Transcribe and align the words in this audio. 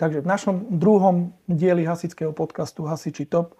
Takže 0.00 0.24
v 0.24 0.32
našom 0.32 0.56
druhom 0.80 1.36
dieli 1.44 1.84
hasičského 1.84 2.32
podcastu 2.32 2.88
Hasiči 2.88 3.28
Top 3.28 3.52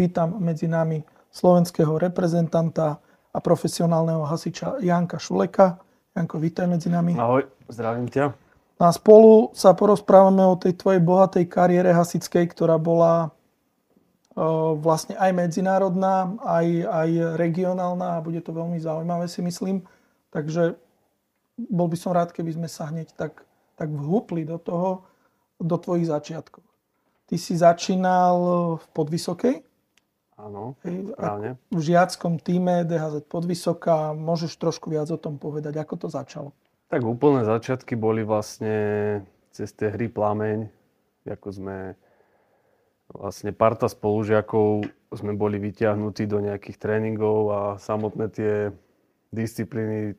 vítam 0.00 0.40
medzi 0.40 0.64
nami 0.64 1.04
slovenského 1.28 2.00
reprezentanta 2.00 2.96
a 3.28 3.38
profesionálneho 3.44 4.24
hasiča 4.24 4.80
Janka 4.80 5.20
Šuleka. 5.20 5.84
Janko, 6.16 6.40
vítaj 6.40 6.64
medzi 6.64 6.88
nami. 6.88 7.12
Ahoj, 7.20 7.44
zdravím 7.68 8.08
ťa. 8.08 8.32
A 8.80 8.88
spolu 8.88 9.52
sa 9.52 9.76
porozprávame 9.76 10.40
o 10.48 10.56
tej 10.56 10.80
tvojej 10.80 11.04
bohatej 11.04 11.44
kariére 11.44 11.92
hasičskej, 11.92 12.48
ktorá 12.56 12.80
bola 12.80 13.28
vlastne 14.80 15.12
aj 15.20 15.28
medzinárodná, 15.36 16.40
aj, 16.40 16.88
aj 16.88 17.08
regionálna 17.36 18.16
a 18.16 18.24
bude 18.24 18.40
to 18.40 18.56
veľmi 18.56 18.80
zaujímavé 18.80 19.28
si 19.28 19.44
myslím. 19.44 19.84
Takže 20.32 20.72
bol 21.68 21.84
by 21.92 22.00
som 22.00 22.16
rád, 22.16 22.32
keby 22.32 22.56
sme 22.56 22.68
sa 22.72 22.88
hneď 22.88 23.12
tak, 23.12 23.44
tak 23.76 23.92
vhúpli 23.92 24.48
do 24.48 24.56
toho, 24.56 25.04
do 25.62 25.76
tvojich 25.78 26.10
začiatkov. 26.10 26.66
Ty 27.30 27.36
si 27.38 27.54
začínal 27.56 28.36
v 28.76 28.86
Podvysokej? 28.92 29.56
Áno, 30.36 30.74
správne. 30.82 31.54
V 31.70 31.80
žiackom 31.80 32.42
týme 32.42 32.82
DHZ 32.82 33.24
Podvysoká. 33.30 34.10
Môžeš 34.12 34.58
trošku 34.58 34.90
viac 34.90 35.06
o 35.08 35.18
tom 35.20 35.38
povedať, 35.38 35.78
ako 35.78 36.06
to 36.06 36.08
začalo? 36.10 36.50
Tak 36.90 37.06
úplné 37.06 37.46
začiatky 37.46 37.94
boli 37.94 38.26
vlastne 38.26 38.74
cez 39.54 39.70
tie 39.72 39.88
hry 39.88 40.10
Plameň, 40.10 40.66
ako 41.24 41.48
sme 41.54 41.76
vlastne 43.12 43.52
parta 43.52 43.86
spolužiakov 43.86 44.88
sme 45.12 45.36
boli 45.36 45.60
vyťahnutí 45.60 46.24
do 46.24 46.40
nejakých 46.40 46.80
tréningov 46.80 47.38
a 47.52 47.60
samotné 47.76 48.26
tie 48.32 48.54
disciplíny, 49.28 50.16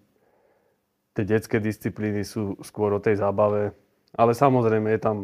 tie 1.17 1.26
detské 1.26 1.58
disciplíny 1.58 2.22
sú 2.22 2.58
skôr 2.62 2.94
o 2.94 3.02
tej 3.02 3.22
zábave. 3.22 3.73
Ale 4.14 4.38
samozrejme 4.38 4.94
je 4.94 5.02
tam, 5.02 5.17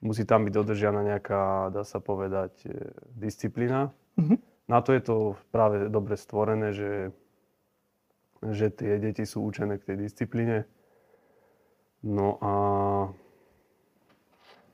musí 0.00 0.24
tam 0.28 0.44
byť 0.44 0.52
dodržianá 0.52 1.00
nejaká, 1.02 1.72
dá 1.72 1.82
sa 1.84 1.98
povedať, 2.00 2.52
e, 2.66 2.92
disciplína. 3.16 3.92
Mm-hmm. 4.20 4.38
Na 4.66 4.82
to 4.82 4.90
je 4.92 5.02
to 5.02 5.16
práve 5.54 5.86
dobre 5.88 6.18
stvorené, 6.18 6.74
že, 6.74 7.14
že 8.42 8.68
tie 8.74 8.98
deti 8.98 9.22
sú 9.22 9.46
učené 9.46 9.78
k 9.78 9.94
tej 9.94 9.96
disciplíne. 10.10 10.66
No 12.02 12.38
a, 12.42 12.52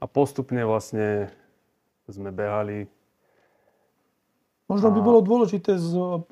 a 0.00 0.04
postupne 0.08 0.64
vlastne 0.64 1.28
sme 2.08 2.32
behali. 2.32 2.88
Možno 4.66 4.88
by 4.88 5.00
bolo 5.04 5.20
dôležité 5.20 5.76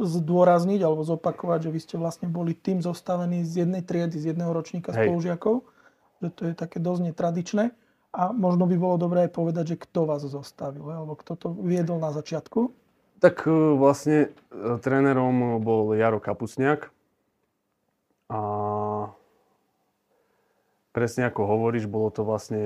zdôrazniť 0.01 0.81
alebo 0.81 1.05
zopakovať, 1.05 1.69
že 1.69 1.71
vy 1.71 1.81
ste 1.85 1.97
vlastne 2.01 2.29
boli 2.33 2.57
tým 2.57 2.81
zostavený 2.81 3.45
z 3.45 3.69
jednej 3.69 3.85
triedy, 3.85 4.17
z 4.17 4.33
jedného 4.33 4.49
ročníka 4.57 4.97
Hej. 4.97 5.13
spolužiakov, 5.13 5.61
že 6.25 6.29
to 6.33 6.41
je 6.49 6.55
také 6.57 6.81
dosť 6.81 7.13
netradičné. 7.13 7.65
A 8.11 8.35
možno 8.35 8.67
by 8.67 8.75
bolo 8.75 8.99
dobré 8.99 9.31
aj 9.31 9.33
povedať, 9.39 9.65
že 9.75 9.83
kto 9.87 10.03
vás 10.03 10.27
zostavil, 10.27 10.83
alebo 10.83 11.15
kto 11.15 11.39
to 11.39 11.49
viedol 11.63 12.03
na 12.03 12.11
začiatku. 12.11 12.75
Tak 13.23 13.47
e, 13.47 13.55
vlastne 13.79 14.19
e, 14.27 14.29
trénerom 14.83 15.63
bol 15.63 15.95
Jaro 15.95 16.19
Kapusniak. 16.19 16.91
A 18.27 18.41
presne 20.91 21.31
ako 21.31 21.47
hovoríš, 21.47 21.87
bolo 21.87 22.11
to 22.11 22.27
vlastne, 22.27 22.63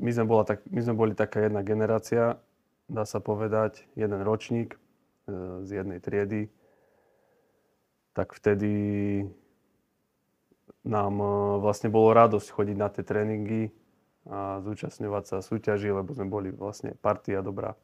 my 0.00 0.10
sme, 0.16 0.24
bola 0.24 0.48
tak, 0.48 0.64
my 0.64 0.80
sme 0.80 0.94
boli 0.96 1.12
taká 1.12 1.44
jedna 1.44 1.60
generácia, 1.60 2.40
dá 2.88 3.04
sa 3.04 3.20
povedať, 3.20 3.84
jeden 4.00 4.24
ročník 4.24 4.76
e, 4.76 4.78
z 5.60 5.84
jednej 5.84 6.00
triedy, 6.00 6.48
tak 8.16 8.32
vtedy 8.32 8.72
nám 10.88 11.20
vlastne 11.60 11.92
bolo 11.92 12.16
radosť 12.16 12.48
chodiť 12.48 12.76
na 12.78 12.88
tie 12.88 13.04
tréningy 13.04 13.74
a 14.26 14.58
zúčastňovať 14.62 15.24
sa 15.26 15.36
súťaží, 15.38 15.90
lebo 15.90 16.10
sme 16.10 16.26
boli 16.26 16.50
vlastne 16.50 16.98
partia 16.98 17.42
dobrá. 17.42 17.78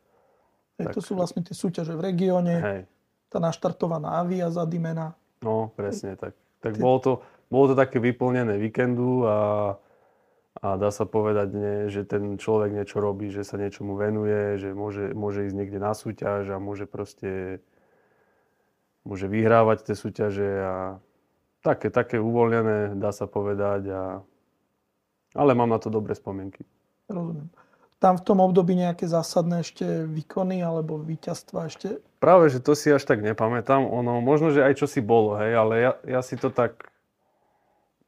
Hej, 0.78 0.90
tak, 0.90 0.94
to 0.98 1.02
sú 1.04 1.12
vlastne 1.14 1.46
tie 1.46 1.54
súťaže 1.54 1.94
v 1.94 2.02
regióne, 2.02 2.54
hej. 2.58 2.80
tá 3.30 3.38
naštartovaná 3.38 4.18
avia 4.18 4.50
za 4.50 4.66
Dimena. 4.66 5.14
No, 5.42 5.70
presne 5.74 6.18
tak. 6.18 6.34
Tak 6.62 6.78
bolo 6.78 6.98
to, 7.02 7.12
bolo 7.50 7.74
to 7.74 7.74
také 7.74 7.98
vyplnené 7.98 8.54
víkendu 8.58 9.26
a, 9.26 9.38
a 10.62 10.66
dá 10.78 10.90
sa 10.94 11.02
povedať, 11.06 11.48
nie, 11.50 11.76
že 11.90 12.06
ten 12.06 12.38
človek 12.38 12.70
niečo 12.70 13.02
robí, 13.02 13.34
že 13.34 13.42
sa 13.42 13.58
niečomu 13.58 13.98
venuje, 13.98 14.62
že 14.62 14.70
môže, 14.70 15.10
môže 15.10 15.50
ísť 15.50 15.56
niekde 15.58 15.78
na 15.82 15.90
súťaž 15.94 16.54
a 16.54 16.62
môže 16.62 16.86
proste 16.86 17.58
môže 19.02 19.26
vyhrávať 19.26 19.90
tie 19.90 19.94
súťaže 19.98 20.50
a 20.62 20.74
také, 21.66 21.90
také 21.90 22.22
uvoľnené, 22.22 22.94
dá 22.98 23.10
sa 23.10 23.26
povedať. 23.26 23.82
A, 23.90 24.02
ale 25.32 25.56
mám 25.56 25.68
na 25.68 25.80
to 25.80 25.88
dobré 25.88 26.12
spomienky. 26.16 26.64
Rozumiem. 27.08 27.48
Tam 28.02 28.18
v 28.18 28.24
tom 28.26 28.42
období 28.42 28.74
nejaké 28.74 29.06
zásadné 29.06 29.62
ešte 29.62 29.86
výkony 30.10 30.58
alebo 30.58 30.98
víťazstva 30.98 31.70
ešte? 31.70 32.02
Práve, 32.18 32.50
že 32.50 32.58
to 32.58 32.74
si 32.74 32.90
až 32.90 33.06
tak 33.06 33.22
nepamätám. 33.22 33.86
Ono, 33.86 34.18
možno, 34.18 34.50
že 34.50 34.66
aj 34.66 34.82
čo 34.82 34.86
si 34.90 34.98
bolo, 34.98 35.38
hej, 35.38 35.54
ale 35.54 35.74
ja, 35.78 35.92
ja 36.02 36.20
si 36.22 36.34
to 36.34 36.50
tak 36.50 36.92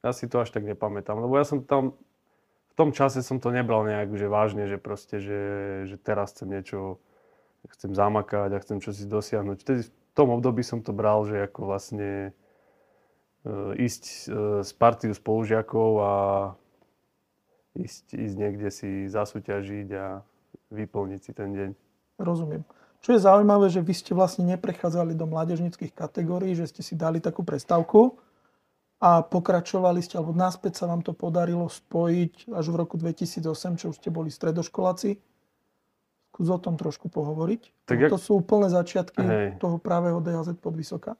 ja 0.05 0.13
si 0.13 0.29
to 0.29 0.45
až 0.45 0.53
tak 0.53 0.61
nepamätám, 0.61 1.17
lebo 1.17 1.33
ja 1.33 1.41
som 1.41 1.65
tam, 1.65 1.97
v 2.69 2.73
tom 2.77 2.93
čase 2.93 3.25
som 3.25 3.41
to 3.41 3.49
nebral 3.49 3.81
nejak 3.81 4.13
že 4.13 4.29
vážne, 4.29 4.69
že 4.69 4.77
proste, 4.77 5.17
že, 5.17 5.41
že 5.89 5.97
teraz 5.97 6.37
chcem 6.37 6.53
niečo, 6.53 7.01
chcem 7.73 7.97
zamakať 7.97 8.53
a 8.53 8.61
chcem 8.61 8.77
čosi 8.77 9.09
dosiahnuť. 9.09 9.57
Vtedy 9.65 9.81
v 9.89 9.91
tom 10.13 10.29
období 10.29 10.61
som 10.61 10.85
to 10.85 10.93
bral, 10.93 11.25
že 11.25 11.49
ako 11.49 11.73
vlastne 11.73 12.29
e, 12.29 13.51
ísť 13.81 14.03
e, 14.05 14.13
s 14.61 14.69
partiu 14.77 15.17
spolužiakov 15.17 15.91
a 15.97 16.13
ísť, 17.75 18.15
ísť 18.15 18.35
niekde 18.35 18.69
si 18.71 19.11
zasúťažiť 19.11 19.87
a 19.95 20.23
vyplniť 20.71 21.19
si 21.21 21.31
ten 21.35 21.51
deň. 21.51 21.69
Rozumiem. 22.19 22.63
Čo 23.03 23.13
je 23.13 23.21
zaujímavé, 23.21 23.69
že 23.69 23.85
vy 23.85 23.93
ste 23.93 24.17
vlastne 24.17 24.49
neprechádzali 24.49 25.13
do 25.13 25.29
mládežnických 25.29 25.93
kategórií, 25.93 26.57
že 26.57 26.65
ste 26.65 26.81
si 26.81 26.97
dali 26.97 27.21
takú 27.21 27.45
prestávku 27.45 28.17
a 28.97 29.21
pokračovali 29.21 30.01
ste, 30.01 30.17
alebo 30.17 30.33
náspäť 30.33 30.81
sa 30.81 30.89
vám 30.89 31.05
to 31.05 31.13
podarilo 31.13 31.69
spojiť 31.69 32.49
až 32.55 32.65
v 32.71 32.75
roku 32.79 32.95
2008, 32.97 33.77
čo 33.77 33.85
už 33.93 34.01
ste 34.01 34.09
boli 34.09 34.33
stredoškoláci. 34.33 35.21
Skús 36.33 36.49
o 36.49 36.59
tom 36.59 36.75
trošku 36.75 37.07
pohovoriť. 37.07 37.85
Tak 37.87 37.95
jak... 37.95 38.09
To 38.11 38.19
sú 38.19 38.41
úplné 38.41 38.67
začiatky 38.67 39.21
Hej. 39.21 39.47
toho 39.61 39.77
právého 39.77 40.19
DHZ 40.19 40.57
Vysoká. 40.59 41.15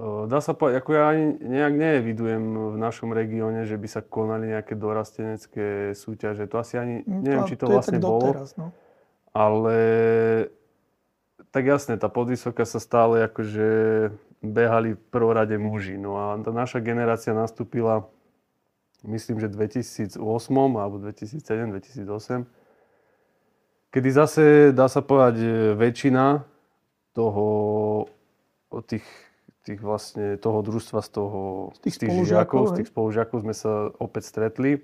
Dá 0.00 0.40
sa 0.40 0.56
povedať, 0.56 0.80
ako 0.80 0.90
ja 0.96 1.12
ani 1.12 1.36
nejak 1.44 1.74
nevidujem 1.76 2.44
v 2.72 2.76
našom 2.80 3.12
regióne, 3.12 3.68
že 3.68 3.76
by 3.76 3.88
sa 3.90 4.00
konali 4.00 4.48
nejaké 4.48 4.72
dorastenecké 4.72 5.92
súťaže. 5.92 6.48
To 6.48 6.56
asi 6.56 6.80
ani, 6.80 7.04
mm, 7.04 7.20
neviem, 7.20 7.44
to, 7.44 7.48
či 7.52 7.56
to, 7.60 7.66
to 7.68 7.72
vlastne 7.76 8.00
bolo. 8.00 8.32
Doteraz, 8.32 8.56
no. 8.56 8.72
Ale 9.36 9.78
tak 11.52 11.66
jasne, 11.66 12.00
tá 12.00 12.08
podvysoká 12.08 12.64
sa 12.64 12.80
stále 12.80 13.26
akože 13.28 13.68
behali 14.40 14.96
v 14.96 15.02
prvorade 15.12 15.58
muži. 15.60 16.00
No 16.00 16.16
a 16.16 16.38
tá 16.40 16.50
naša 16.54 16.80
generácia 16.80 17.36
nastúpila, 17.36 18.08
myslím, 19.04 19.36
že 19.42 19.52
v 19.52 19.68
2008 19.68 20.22
alebo 20.80 20.96
2007, 21.02 21.76
2008, 21.76 22.48
kedy 23.90 24.08
zase, 24.14 24.44
dá 24.72 24.86
sa 24.88 25.02
povedať, 25.04 25.44
väčšina 25.76 26.46
toho, 27.12 27.46
tých, 28.86 29.04
tých 29.66 29.80
vlastne, 29.84 30.40
toho 30.40 30.64
družstva 30.64 31.00
z, 31.04 31.10
toho, 31.12 31.40
z 31.76 31.78
tých, 31.84 31.96
tých 32.08 32.16
žiakov, 32.24 32.72
z 32.72 32.82
tých 32.82 32.88
spolužiakov 32.88 33.44
sme 33.44 33.54
sa 33.54 33.92
opäť 34.00 34.32
stretli 34.32 34.80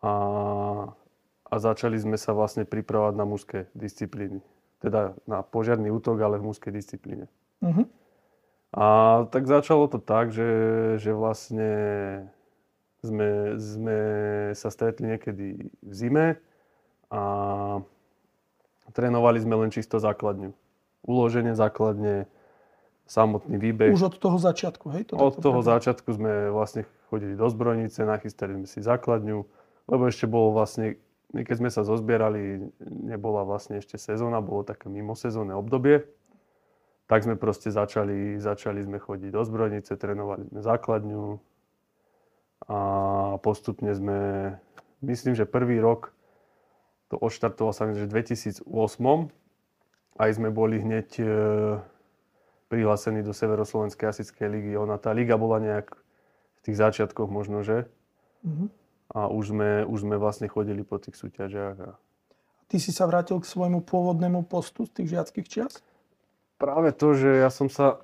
a, 0.00 0.14
a 1.44 1.54
začali 1.60 2.00
sme 2.00 2.16
sa 2.16 2.32
vlastne 2.32 2.64
pripravovať 2.64 3.14
na 3.14 3.26
mužské 3.28 3.58
disciplíny. 3.76 4.40
Teda 4.80 5.12
na 5.28 5.44
požiarný 5.44 5.92
útok, 5.92 6.24
ale 6.24 6.40
v 6.40 6.48
mužskej 6.48 6.72
disciplíne. 6.72 7.28
Uh-huh. 7.60 7.84
A 8.72 8.84
tak 9.28 9.44
začalo 9.44 9.92
to 9.92 10.00
tak, 10.00 10.32
že, 10.32 10.48
že 10.96 11.12
vlastne 11.12 11.70
sme, 13.04 13.60
sme 13.60 13.98
sa 14.56 14.68
stretli 14.72 15.16
niekedy 15.16 15.68
v 15.84 15.92
zime 15.92 16.26
a 17.12 17.22
trénovali 18.94 19.42
sme 19.42 19.66
len 19.66 19.70
čisto 19.74 20.00
základňu. 20.00 20.54
Uloženie 21.04 21.52
základne, 21.56 22.30
samotný 23.10 23.58
výbeh. 23.58 23.90
Už 23.90 24.14
od 24.14 24.16
toho 24.22 24.38
začiatku, 24.38 24.86
hej? 24.94 25.10
To 25.10 25.18
od 25.18 25.42
toho 25.42 25.58
pravda. 25.58 25.82
začiatku 25.82 26.08
sme 26.14 26.54
vlastne 26.54 26.86
chodili 27.10 27.34
do 27.34 27.50
zbrojnice, 27.50 28.06
nachystali 28.06 28.54
sme 28.54 28.70
si 28.70 28.78
základňu, 28.78 29.38
lebo 29.90 30.02
ešte 30.06 30.30
bolo 30.30 30.54
vlastne, 30.54 30.94
keď 31.34 31.56
sme 31.58 31.70
sa 31.74 31.82
zozbierali, 31.82 32.70
nebola 32.86 33.42
vlastne 33.42 33.82
ešte 33.82 33.98
sezóna, 33.98 34.38
bolo 34.38 34.62
také 34.62 34.86
mimosezónne 34.86 35.58
obdobie 35.58 36.06
tak 37.10 37.26
sme 37.26 37.34
proste 37.34 37.74
začali, 37.74 38.38
začali 38.38 38.86
sme 38.86 39.02
chodiť 39.02 39.34
do 39.34 39.42
zbrojnice, 39.42 39.98
trénovali 39.98 40.46
sme 40.46 40.62
základňu 40.62 41.42
a 42.70 42.78
postupne 43.42 43.90
sme, 43.90 44.54
myslím, 45.02 45.34
že 45.34 45.42
prvý 45.42 45.82
rok 45.82 46.14
to 47.10 47.18
odštartoval 47.18 47.74
sa, 47.74 47.90
že 47.90 48.06
v 48.06 48.14
2008 48.14 48.62
aj 50.22 50.30
sme 50.38 50.54
boli 50.54 50.78
hneď 50.78 51.08
e, 51.18 51.26
prihlásení 52.70 53.26
do 53.26 53.34
Severoslovenskej 53.34 54.06
asickej 54.06 54.46
ligy. 54.46 54.72
Ona, 54.78 54.96
tá 54.96 55.10
liga 55.10 55.34
bola 55.34 55.58
nejak 55.58 55.90
v 55.90 56.60
tých 56.62 56.78
začiatkoch 56.78 57.26
možno, 57.26 57.66
že? 57.66 57.90
Mm-hmm. 58.40 58.68
a 59.12 59.28
už 59.28 59.52
sme, 59.52 59.70
už 59.84 59.98
sme 60.00 60.16
vlastne 60.16 60.48
chodili 60.48 60.80
po 60.80 60.96
tých 60.96 61.12
súťažiach. 61.12 61.76
A... 61.84 61.90
Ty 62.72 62.76
si 62.80 62.88
sa 62.88 63.04
vrátil 63.04 63.36
k 63.36 63.44
svojmu 63.44 63.84
pôvodnému 63.84 64.48
postu 64.48 64.88
z 64.88 64.96
tých 64.96 65.08
žiackých 65.12 65.46
čias? 65.50 65.84
Práve 66.56 66.96
to, 66.96 67.12
že 67.12 67.44
ja 67.44 67.52
som 67.52 67.68
sa... 67.68 68.00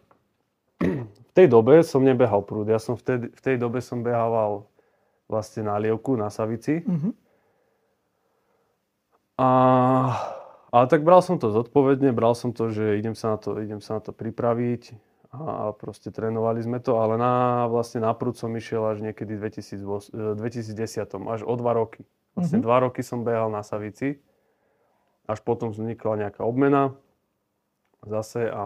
V 1.32 1.44
tej 1.44 1.52
dobe 1.52 1.84
som 1.84 2.00
nebehal 2.00 2.40
prúd. 2.40 2.72
Ja 2.72 2.80
som 2.80 2.96
vtedy, 2.96 3.28
v 3.28 3.40
tej 3.44 3.60
dobe 3.60 3.84
som 3.84 4.00
behával 4.00 4.64
vlastne 5.28 5.68
na 5.68 5.76
lievku, 5.76 6.16
na 6.16 6.32
Savici. 6.32 6.80
Mm-hmm. 6.80 7.12
A, 9.36 9.48
ale 10.76 10.86
tak 10.92 11.00
bral 11.00 11.24
som 11.24 11.40
to 11.40 11.48
zodpovedne, 11.48 12.12
bral 12.12 12.36
som 12.36 12.52
to, 12.52 12.68
že 12.68 13.00
idem 13.00 13.16
sa 13.16 13.34
na 13.34 13.38
to, 13.40 13.56
idem 13.56 13.80
sa 13.80 13.96
na 13.96 14.02
to 14.04 14.12
pripraviť 14.12 14.92
a 15.32 15.72
proste 15.76 16.12
trénovali 16.12 16.60
sme 16.60 16.78
to, 16.80 17.00
ale 17.00 17.16
na, 17.16 17.64
vlastne 17.68 18.04
na 18.04 18.12
prúd 18.12 18.36
som 18.36 18.52
išiel 18.52 18.84
až 18.84 19.00
niekedy 19.00 19.36
v 19.36 19.48
2010, 19.48 20.12
až 21.08 21.40
o 21.44 21.54
dva 21.56 21.72
roky. 21.76 22.04
Vlastne 22.36 22.60
mm-hmm. 22.60 22.68
dva 22.68 22.76
roky 22.84 23.00
som 23.00 23.24
behal 23.24 23.48
na 23.48 23.64
Savici, 23.64 24.20
až 25.24 25.38
potom 25.40 25.72
vznikla 25.72 26.28
nejaká 26.28 26.44
obmena 26.44 26.92
zase 28.04 28.46
a 28.52 28.64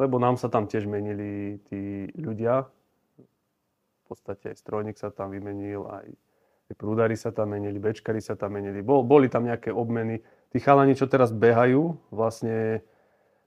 lebo 0.00 0.16
nám 0.16 0.40
sa 0.40 0.48
tam 0.48 0.64
tiež 0.64 0.88
menili 0.88 1.60
tí 1.68 2.08
ľudia, 2.16 2.64
v 4.02 4.04
podstate 4.08 4.52
aj 4.52 4.56
strojník 4.58 4.96
sa 4.96 5.12
tam 5.12 5.30
vymenil, 5.30 5.84
aj 5.84 6.08
prúdari 6.72 7.14
sa 7.20 7.30
tam 7.30 7.52
menili, 7.52 7.76
bečkari 7.76 8.24
sa 8.24 8.32
tam 8.32 8.56
menili, 8.56 8.80
Bol, 8.80 9.04
boli 9.04 9.28
tam 9.28 9.44
nejaké 9.44 9.68
obmeny. 9.68 10.24
Tí 10.52 10.60
chalani, 10.60 10.92
čo 10.92 11.08
teraz 11.08 11.32
behajú 11.32 11.96
vlastne 12.12 12.84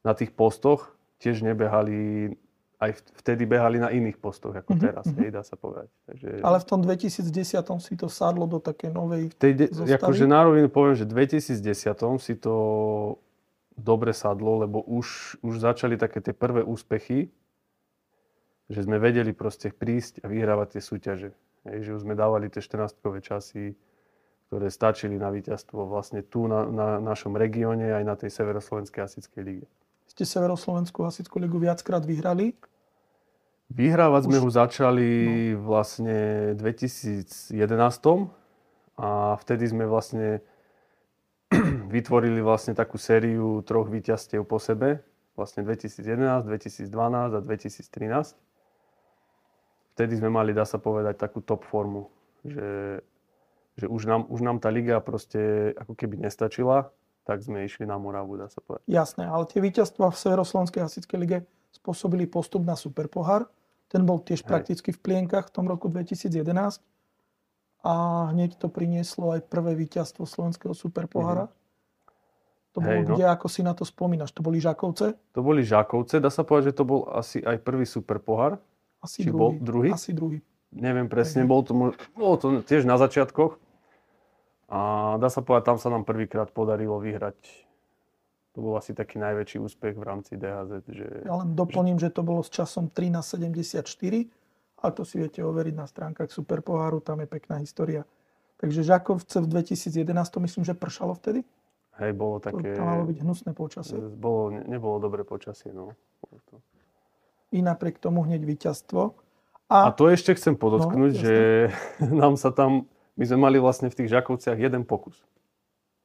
na 0.02 0.18
tých 0.18 0.34
postoch, 0.34 0.98
tiež 1.22 1.46
nebehali, 1.46 2.34
aj 2.82 3.02
vtedy 3.22 3.46
behali 3.46 3.78
na 3.78 3.94
iných 3.94 4.18
postoch 4.18 4.58
ako 4.58 4.74
mm-hmm. 4.74 4.86
teraz, 4.90 5.06
hej, 5.14 5.30
dá 5.30 5.46
sa 5.46 5.54
povedať. 5.54 5.90
Takže... 6.10 6.28
Ale 6.42 6.58
v 6.62 6.66
tom 6.66 6.80
2010 6.82 7.30
si 7.82 7.94
to 7.94 8.10
sadlo 8.10 8.50
do 8.50 8.58
také 8.58 8.90
novej 8.90 9.30
v 9.32 9.38
tej 9.38 9.54
de- 9.54 9.70
Akože 9.98 10.26
na 10.26 10.46
rovinu 10.46 10.70
poviem, 10.70 10.98
že 10.98 11.06
v 11.06 11.30
2010 11.30 11.62
si 12.22 12.34
to 12.38 12.56
dobre 13.78 14.16
sadlo, 14.16 14.66
lebo 14.66 14.82
už, 14.82 15.38
už 15.44 15.54
začali 15.60 16.00
také 16.00 16.24
tie 16.24 16.34
prvé 16.34 16.64
úspechy, 16.64 17.30
že 18.66 18.82
sme 18.82 18.98
vedeli 18.98 19.30
proste 19.36 19.70
prísť 19.70 20.26
a 20.26 20.32
vyhrávať 20.32 20.80
tie 20.80 20.82
súťaže. 20.82 21.30
Hej, 21.66 21.78
že 21.86 21.92
už 21.98 22.02
sme 22.06 22.14
dávali 22.18 22.50
tie 22.50 22.62
14-kové 22.62 23.22
časy, 23.22 23.78
ktoré 24.56 24.72
stačili 24.72 25.20
na 25.20 25.36
víťazstvo 25.36 25.84
vlastne 25.84 26.24
tu 26.24 26.48
na, 26.48 26.64
na 26.64 27.04
našom 27.04 27.36
regióne 27.36 27.92
aj 27.92 28.04
na 28.08 28.16
tej 28.16 28.32
Severoslovenskej 28.32 29.04
asickej 29.04 29.44
lige 29.44 29.68
ste 30.16 30.24
Severoslovenskú 30.24 31.04
hasičskú 31.04 31.44
ligu 31.44 31.60
viackrát 31.60 32.00
vyhrali. 32.00 32.56
Vyhrávať 33.68 34.22
Už... 34.24 34.28
sme 34.32 34.38
ho 34.40 34.48
začali 34.48 35.12
no. 35.52 35.68
vlastne 35.68 36.54
v 36.56 36.72
2011 36.72 37.36
a 38.96 39.36
vtedy 39.44 39.64
sme 39.68 39.84
vlastne 39.84 40.40
vytvorili 41.96 42.40
vlastne 42.40 42.72
takú 42.72 42.96
sériu 42.96 43.60
troch 43.68 43.92
víťazstiev 43.92 44.48
po 44.48 44.56
sebe. 44.56 45.04
Vlastne 45.36 45.68
2011, 45.68 46.48
2012 46.48 46.88
a 47.36 47.40
2013. 47.44 48.40
Vtedy 50.00 50.14
sme 50.16 50.32
mali, 50.32 50.56
dá 50.56 50.64
sa 50.64 50.80
povedať, 50.80 51.20
takú 51.20 51.44
top 51.44 51.68
formu, 51.68 52.08
že, 52.48 53.04
že 53.76 53.86
už, 53.92 54.08
nám, 54.08 54.22
už 54.32 54.40
nám 54.40 54.58
tá 54.64 54.72
liga 54.72 55.00
proste 55.04 55.72
ako 55.76 55.94
keby 55.96 56.20
nestačila 56.24 56.92
tak 57.26 57.42
sme 57.42 57.66
išli 57.66 57.90
na 57.90 57.98
Moravu, 57.98 58.38
dá 58.38 58.46
sa 58.48 58.62
povedať. 58.62 58.86
Jasné, 58.86 59.26
ale 59.26 59.50
tie 59.50 59.58
víťazstva 59.58 60.14
v 60.14 60.18
Severoslovenskej 60.22 60.82
hasičskej 60.86 61.18
lige 61.18 61.38
spôsobili 61.74 62.30
postup 62.30 62.62
na 62.62 62.78
Superpohár. 62.78 63.50
Ten 63.90 64.06
bol 64.06 64.22
tiež 64.22 64.46
Hej. 64.46 64.48
prakticky 64.48 64.94
v 64.94 65.02
plienkach 65.02 65.50
v 65.50 65.54
tom 65.58 65.66
roku 65.66 65.90
2011 65.90 66.86
a 67.82 67.94
hneď 68.30 68.62
to 68.62 68.70
prinieslo 68.70 69.34
aj 69.34 69.42
prvé 69.50 69.74
víťazstvo 69.74 70.30
Slovenského 70.30 70.78
Superpohára. 70.78 71.50
Mhm. 71.50 71.54
To 72.78 72.80
bolo 72.84 73.02
Hej, 73.02 73.06
no. 73.08 73.16
kde, 73.16 73.26
ako 73.32 73.48
si 73.48 73.62
na 73.64 73.72
to 73.72 73.88
spomínaš? 73.88 74.36
To 74.36 74.44
boli 74.44 74.60
Žakovce? 74.60 75.16
To 75.32 75.40
boli 75.40 75.64
Žakovce. 75.64 76.20
Dá 76.20 76.28
sa 76.28 76.44
povedať, 76.44 76.76
že 76.76 76.78
to 76.78 76.84
bol 76.84 77.08
asi 77.08 77.40
aj 77.40 77.64
prvý 77.64 77.88
Superpohár. 77.88 78.60
Asi 79.00 79.24
Či 79.24 79.32
druhý. 79.32 79.40
bol 79.40 79.52
druhý? 79.64 79.90
Asi 79.96 80.12
druhý. 80.12 80.44
Neviem 80.76 81.08
presne, 81.08 81.48
bol 81.48 81.64
to, 81.64 81.96
bolo 82.20 82.36
to 82.36 82.60
tiež 82.68 82.84
na 82.84 83.00
začiatkoch. 83.00 83.56
A 84.66 85.14
dá 85.22 85.30
sa 85.30 85.46
povedať, 85.46 85.74
tam 85.74 85.78
sa 85.78 85.94
nám 85.94 86.10
prvýkrát 86.10 86.50
podarilo 86.50 86.98
vyhrať. 86.98 87.38
To 88.58 88.64
bol 88.64 88.74
asi 88.80 88.96
taký 88.96 89.20
najväčší 89.20 89.62
úspech 89.62 89.94
v 90.00 90.04
rámci 90.04 90.40
DHZ. 90.40 90.88
Že, 90.88 91.06
ja 91.28 91.36
len 91.38 91.54
doplním, 91.54 92.00
že, 92.00 92.10
že 92.10 92.16
to 92.18 92.22
bolo 92.24 92.42
s 92.42 92.50
časom 92.50 92.90
3 92.90 93.14
na 93.14 93.22
74 93.22 93.84
a 94.82 94.86
to 94.90 95.02
si 95.04 95.22
viete 95.22 95.44
overiť 95.44 95.76
na 95.76 95.86
stránkach 95.86 96.32
Superpoháru, 96.32 97.04
tam 97.04 97.22
je 97.22 97.28
pekná 97.30 97.62
história. 97.62 98.08
Takže 98.56 98.88
Žakovce 98.88 99.44
v 99.44 99.48
2011, 99.52 100.16
to 100.32 100.40
myslím, 100.40 100.64
že 100.64 100.74
pršalo 100.74 101.14
vtedy? 101.20 101.44
Hej, 102.00 102.12
bolo 102.16 102.40
také... 102.40 102.76
To, 102.76 102.80
tam 102.80 102.88
malo 102.88 103.06
byť 103.08 103.18
hnusné 103.22 103.52
počasie. 103.52 104.00
Bolo, 104.00 104.56
ne, 104.56 104.64
nebolo 104.68 105.00
dobré 105.00 105.28
počasie, 105.28 105.76
no. 105.76 105.92
I 107.52 107.60
napriek 107.60 108.00
tomu 108.00 108.24
hneď 108.24 108.44
víťazstvo. 108.44 109.16
A, 109.68 109.78
a 109.88 109.96
to 109.96 110.08
ešte 110.08 110.36
chcem 110.36 110.56
podotknúť, 110.56 111.12
no, 111.12 111.20
že 111.20 111.36
nám 112.24 112.40
sa 112.40 112.56
tam 112.56 112.88
my 113.16 113.24
sme 113.24 113.38
mali 113.40 113.58
vlastne 113.60 113.88
v 113.88 113.98
tých 114.04 114.12
Žakovciach 114.12 114.60
jeden 114.60 114.84
pokus. 114.84 115.24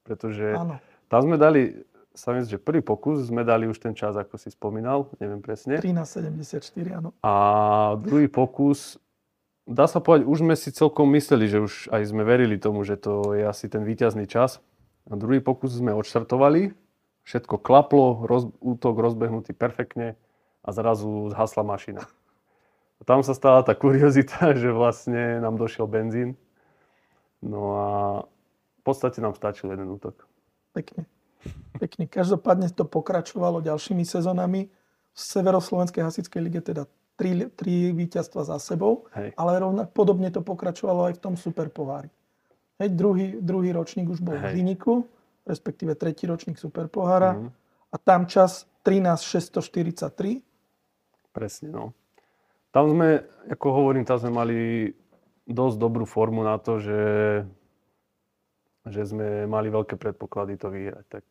Pretože 0.07 0.55
Áno. 0.55 0.79
tam 1.11 1.21
sme 1.27 1.37
dali, 1.37 1.83
sa 2.15 2.35
myslím, 2.35 2.59
že 2.59 2.63
prvý 2.63 2.83
pokus 2.83 3.27
sme 3.27 3.43
dali 3.43 3.67
už 3.67 3.79
ten 3.83 3.95
čas, 3.95 4.15
ako 4.15 4.39
si 4.39 4.51
spomínal, 4.55 5.11
neviem 5.19 5.43
presne. 5.43 5.79
13.74, 5.83 6.99
áno. 6.99 7.11
A 7.23 7.35
druhý 7.99 8.31
pokus, 8.31 8.99
dá 9.67 9.91
sa 9.91 9.99
povedať, 9.99 10.27
už 10.27 10.39
sme 10.43 10.55
si 10.55 10.71
celkom 10.71 11.11
mysleli, 11.15 11.51
že 11.51 11.59
už 11.63 11.91
aj 11.91 12.03
sme 12.11 12.23
verili 12.23 12.57
tomu, 12.59 12.87
že 12.87 12.95
to 12.99 13.35
je 13.35 13.43
asi 13.47 13.67
ten 13.67 13.83
výťazný 13.83 14.31
čas. 14.31 14.63
A 15.11 15.19
druhý 15.19 15.43
pokus 15.43 15.75
sme 15.75 15.91
odštartovali, 15.95 16.75
všetko 17.27 17.59
klaplo, 17.59 18.23
roz, 18.27 18.51
útok 18.63 18.99
rozbehnutý 19.03 19.51
perfektne 19.55 20.15
a 20.63 20.69
zrazu 20.71 21.31
zhasla 21.35 21.67
mašina. 21.67 22.07
A 23.01 23.03
tam 23.03 23.25
sa 23.25 23.33
stala 23.33 23.67
tá 23.67 23.75
kuriozita, 23.75 24.53
že 24.61 24.71
vlastne 24.71 25.43
nám 25.43 25.59
došiel 25.59 25.91
benzín 25.91 26.39
No 27.41 27.61
a 27.77 27.89
v 28.81 28.83
podstate 28.85 29.21
nám 29.21 29.37
stačil 29.37 29.73
jeden 29.73 29.89
útok. 29.89 30.29
Pekne. 30.73 31.09
Pekne. 31.81 32.05
Každopádne 32.05 32.69
to 32.73 32.85
pokračovalo 32.85 33.65
ďalšími 33.65 34.05
sezónami. 34.05 34.69
V 35.11 35.19
Severoslovenskej 35.19 36.05
hasičskej 36.05 36.41
lige 36.41 36.61
teda 36.61 36.85
tri, 37.21 37.49
tri 37.53 37.93
víťazstva 37.93 38.45
za 38.49 38.57
sebou, 38.57 39.05
Hej. 39.13 39.37
ale 39.37 39.61
rovnak 39.61 39.93
podobne 39.93 40.33
to 40.33 40.41
pokračovalo 40.41 41.13
aj 41.13 41.21
v 41.21 41.23
tom 41.23 41.35
superpohári. 41.37 42.09
Hej, 42.81 42.97
druhý, 42.97 43.37
druhý 43.37 43.77
ročník 43.77 44.09
už 44.09 44.25
bol 44.25 44.41
Hej. 44.41 44.57
v 44.57 44.65
Hiniku, 44.65 45.05
respektíve 45.45 45.93
tretí 46.01 46.25
ročník 46.25 46.57
superpohára 46.57 47.37
mm. 47.37 47.49
a 47.93 47.97
tam 48.01 48.25
čas 48.25 48.65
13.643. 48.89 50.41
Presne, 51.37 51.69
no. 51.69 51.93
Tam 52.73 52.89
sme, 52.89 53.21
ako 53.51 53.67
hovorím, 53.69 54.09
tam 54.09 54.17
sme 54.17 54.33
mali 54.33 54.57
dosť 55.51 55.77
dobrú 55.77 56.07
formu 56.07 56.47
na 56.47 56.57
to, 56.57 56.79
že, 56.79 57.03
že 58.87 59.03
sme 59.05 59.45
mali 59.51 59.69
veľké 59.69 59.99
predpoklady 59.99 60.55
to 60.57 60.71
vyhrať. 60.71 61.05
Tak, 61.11 61.25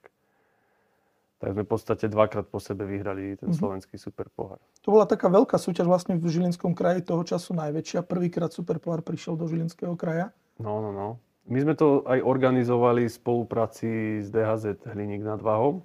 tak 1.39 1.49
sme 1.55 1.63
v 1.63 1.71
podstate 1.71 2.05
dvakrát 2.11 2.51
po 2.51 2.59
sebe 2.59 2.83
vyhrali 2.83 3.39
ten 3.39 3.49
mm-hmm. 3.49 3.55
slovenský 3.55 3.95
superpohár. 3.95 4.59
To 4.83 4.91
bola 4.91 5.07
taká 5.07 5.31
veľká 5.31 5.55
súťaž 5.55 5.87
vlastne 5.87 6.19
v 6.19 6.27
Žilinskom 6.27 6.75
kraji, 6.75 7.07
toho 7.07 7.23
času 7.23 7.55
najväčšia. 7.55 8.03
Prvýkrát 8.03 8.51
superpohár 8.51 9.01
prišiel 9.01 9.39
do 9.39 9.47
Žilinského 9.47 9.95
kraja. 9.95 10.35
No, 10.59 10.83
no, 10.83 10.91
no. 10.91 11.23
My 11.49 11.65
sme 11.65 11.73
to 11.73 12.05
aj 12.05 12.21
organizovali 12.21 13.09
v 13.09 13.15
spolupráci 13.15 14.21
s 14.21 14.29
DHZ 14.29 14.85
Hliník 14.85 15.25
nad 15.25 15.41
Váhom. 15.41 15.81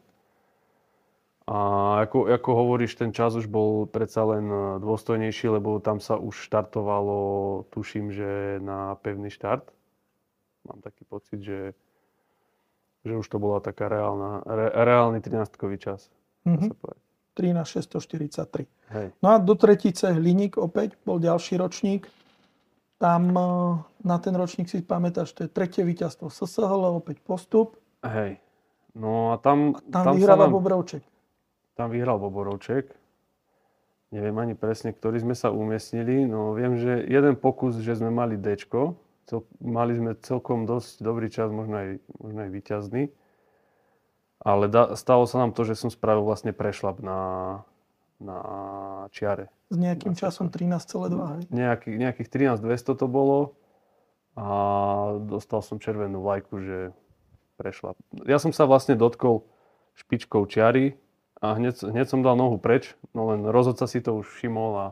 A 1.44 1.58
ako, 2.08 2.32
ako 2.32 2.50
hovoríš, 2.56 2.96
ten 2.96 3.12
čas 3.12 3.36
už 3.36 3.52
bol 3.52 3.84
predsa 3.84 4.24
len 4.24 4.48
e, 4.48 4.60
dôstojnejší, 4.80 5.52
lebo 5.52 5.76
tam 5.76 6.00
sa 6.00 6.16
už 6.16 6.32
štartovalo, 6.48 7.68
tuším, 7.68 8.08
že 8.08 8.56
na 8.64 8.96
pevný 9.04 9.28
štart. 9.28 9.68
Mám 10.64 10.80
taký 10.80 11.04
pocit, 11.04 11.44
že, 11.44 11.76
že 13.04 13.12
už 13.12 13.28
to 13.28 13.36
bola 13.36 13.60
taká 13.60 13.92
reálna, 13.92 14.40
re, 14.48 14.72
reálny 14.72 15.20
13-kový 15.20 15.76
čas. 15.76 16.08
Mm-hmm. 16.48 16.72
13 17.36 17.60
643. 17.60 18.64
Hej. 18.96 19.12
No 19.20 19.28
a 19.28 19.36
do 19.36 19.52
tretice 19.52 20.16
Hliník 20.16 20.56
opäť 20.56 20.96
bol 21.04 21.20
ďalší 21.20 21.60
ročník. 21.60 22.08
Tam 22.96 23.22
e, 23.36 23.48
na 24.00 24.16
ten 24.16 24.32
ročník 24.32 24.72
si 24.72 24.80
pamätáš, 24.80 25.36
to 25.36 25.44
je 25.44 25.52
tretie 25.52 25.84
víťazstvo 25.84 26.32
SSHL, 26.32 27.04
opäť 27.04 27.20
postup. 27.20 27.76
Hej. 28.00 28.40
No 28.96 29.36
a 29.36 29.42
tam... 29.44 29.76
A 29.76 29.84
tam, 29.92 30.04
tam 30.08 30.14
vyhráva 30.16 30.48
nám... 30.48 30.56
Bobrovček. 30.56 31.04
Tam 31.74 31.90
vyhral 31.90 32.22
Boborovček. 32.22 32.94
Neviem 34.14 34.38
ani 34.38 34.54
presne, 34.54 34.94
ktorý 34.94 35.26
sme 35.26 35.34
sa 35.34 35.50
umiestnili, 35.50 36.22
no 36.22 36.54
viem, 36.54 36.78
že 36.78 37.02
jeden 37.02 37.34
pokus, 37.34 37.82
že 37.82 37.98
sme 37.98 38.14
mali 38.14 38.38
D, 38.38 38.54
cel, 39.26 39.42
mali 39.58 39.98
sme 39.98 40.14
celkom 40.22 40.70
dosť 40.70 41.02
dobrý 41.02 41.26
čas, 41.26 41.50
možno 41.50 41.74
aj, 41.82 41.88
možno 42.22 42.40
aj 42.46 42.50
výťazný. 42.54 43.02
Ale 44.44 44.70
da, 44.70 44.94
stalo 44.94 45.26
sa 45.26 45.42
nám 45.42 45.50
to, 45.50 45.66
že 45.66 45.74
som 45.74 45.90
spravil 45.90 46.22
vlastne 46.22 46.54
prešlap 46.54 47.02
na, 47.02 47.20
na 48.22 48.38
čiare. 49.10 49.50
S 49.72 49.76
nejakým 49.80 50.14
časom 50.14 50.52
13,2, 50.52 51.50
Nejaký, 51.50 51.98
nejakých 51.98 52.28
13,200 52.54 53.00
to 53.00 53.06
bolo. 53.10 53.58
a 54.38 54.46
dostal 55.26 55.58
som 55.58 55.82
červenú 55.82 56.22
vlajku, 56.22 56.54
že 56.62 56.78
prešla. 57.58 57.98
Ja 58.26 58.38
som 58.38 58.54
sa 58.54 58.66
vlastne 58.66 58.94
dotkol 58.94 59.42
špičkou 59.94 60.46
čiary 60.46 60.98
a 61.44 61.52
hneď, 61.60 61.84
hneď 61.84 62.08
som 62.08 62.24
dal 62.24 62.40
nohu 62.40 62.56
preč, 62.56 62.96
no 63.12 63.28
len 63.28 63.44
rozhodca 63.44 63.84
si 63.84 64.00
to 64.00 64.16
už 64.16 64.26
všimol 64.40 64.72
a 64.80 64.86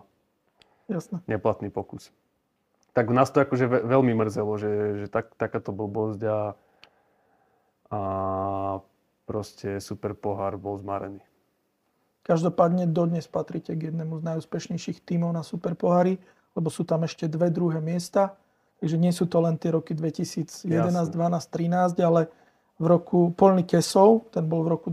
Jasne. 0.84 1.24
neplatný 1.24 1.72
pokus. 1.72 2.12
Tak 2.92 3.08
nás 3.08 3.32
to 3.32 3.40
akože 3.40 3.88
veľmi 3.88 4.12
mrzelo, 4.12 4.60
že, 4.60 4.72
že 5.00 5.06
tak, 5.08 5.32
takáto 5.40 5.72
blbosť 5.72 6.20
a, 6.28 6.38
a 7.88 8.00
proste 9.24 9.80
super 9.80 10.12
pohár 10.12 10.60
bol 10.60 10.76
zmarený. 10.76 11.24
Každopádne 12.22 12.84
dodnes 12.92 13.24
patríte 13.24 13.72
k 13.72 13.88
jednému 13.88 14.20
z 14.20 14.22
najúspešnejších 14.36 15.00
tímov 15.08 15.32
na 15.32 15.40
super 15.40 15.72
pohári, 15.72 16.20
lebo 16.52 16.68
sú 16.68 16.84
tam 16.84 17.08
ešte 17.08 17.32
dve 17.32 17.48
druhé 17.48 17.80
miesta. 17.80 18.36
Takže 18.84 19.00
nie 19.00 19.10
sú 19.10 19.24
to 19.24 19.40
len 19.40 19.56
tie 19.56 19.72
roky 19.72 19.96
2011, 19.96 20.68
Jasne. 20.68 21.16
12, 21.16 21.96
13, 21.96 21.96
ale 22.04 22.28
v 22.76 22.84
roku 22.84 23.32
Polný 23.32 23.64
Kesov, 23.64 24.28
ten 24.36 24.44
bol 24.44 24.68
v 24.68 24.76
roku 24.76 24.92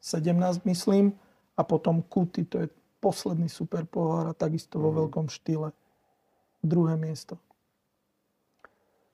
2017, 0.00 0.64
myslím, 0.70 1.14
a 1.58 1.62
potom 1.66 2.02
Kuty, 2.06 2.46
to 2.46 2.56
je 2.64 2.68
posledný 2.98 3.50
super 3.50 3.86
pohár 3.86 4.30
a 4.30 4.34
takisto 4.34 4.78
vo 4.78 4.90
mm. 4.90 4.96
veľkom 5.04 5.26
štýle. 5.30 5.74
Druhé 6.62 6.94
miesto. 6.98 7.38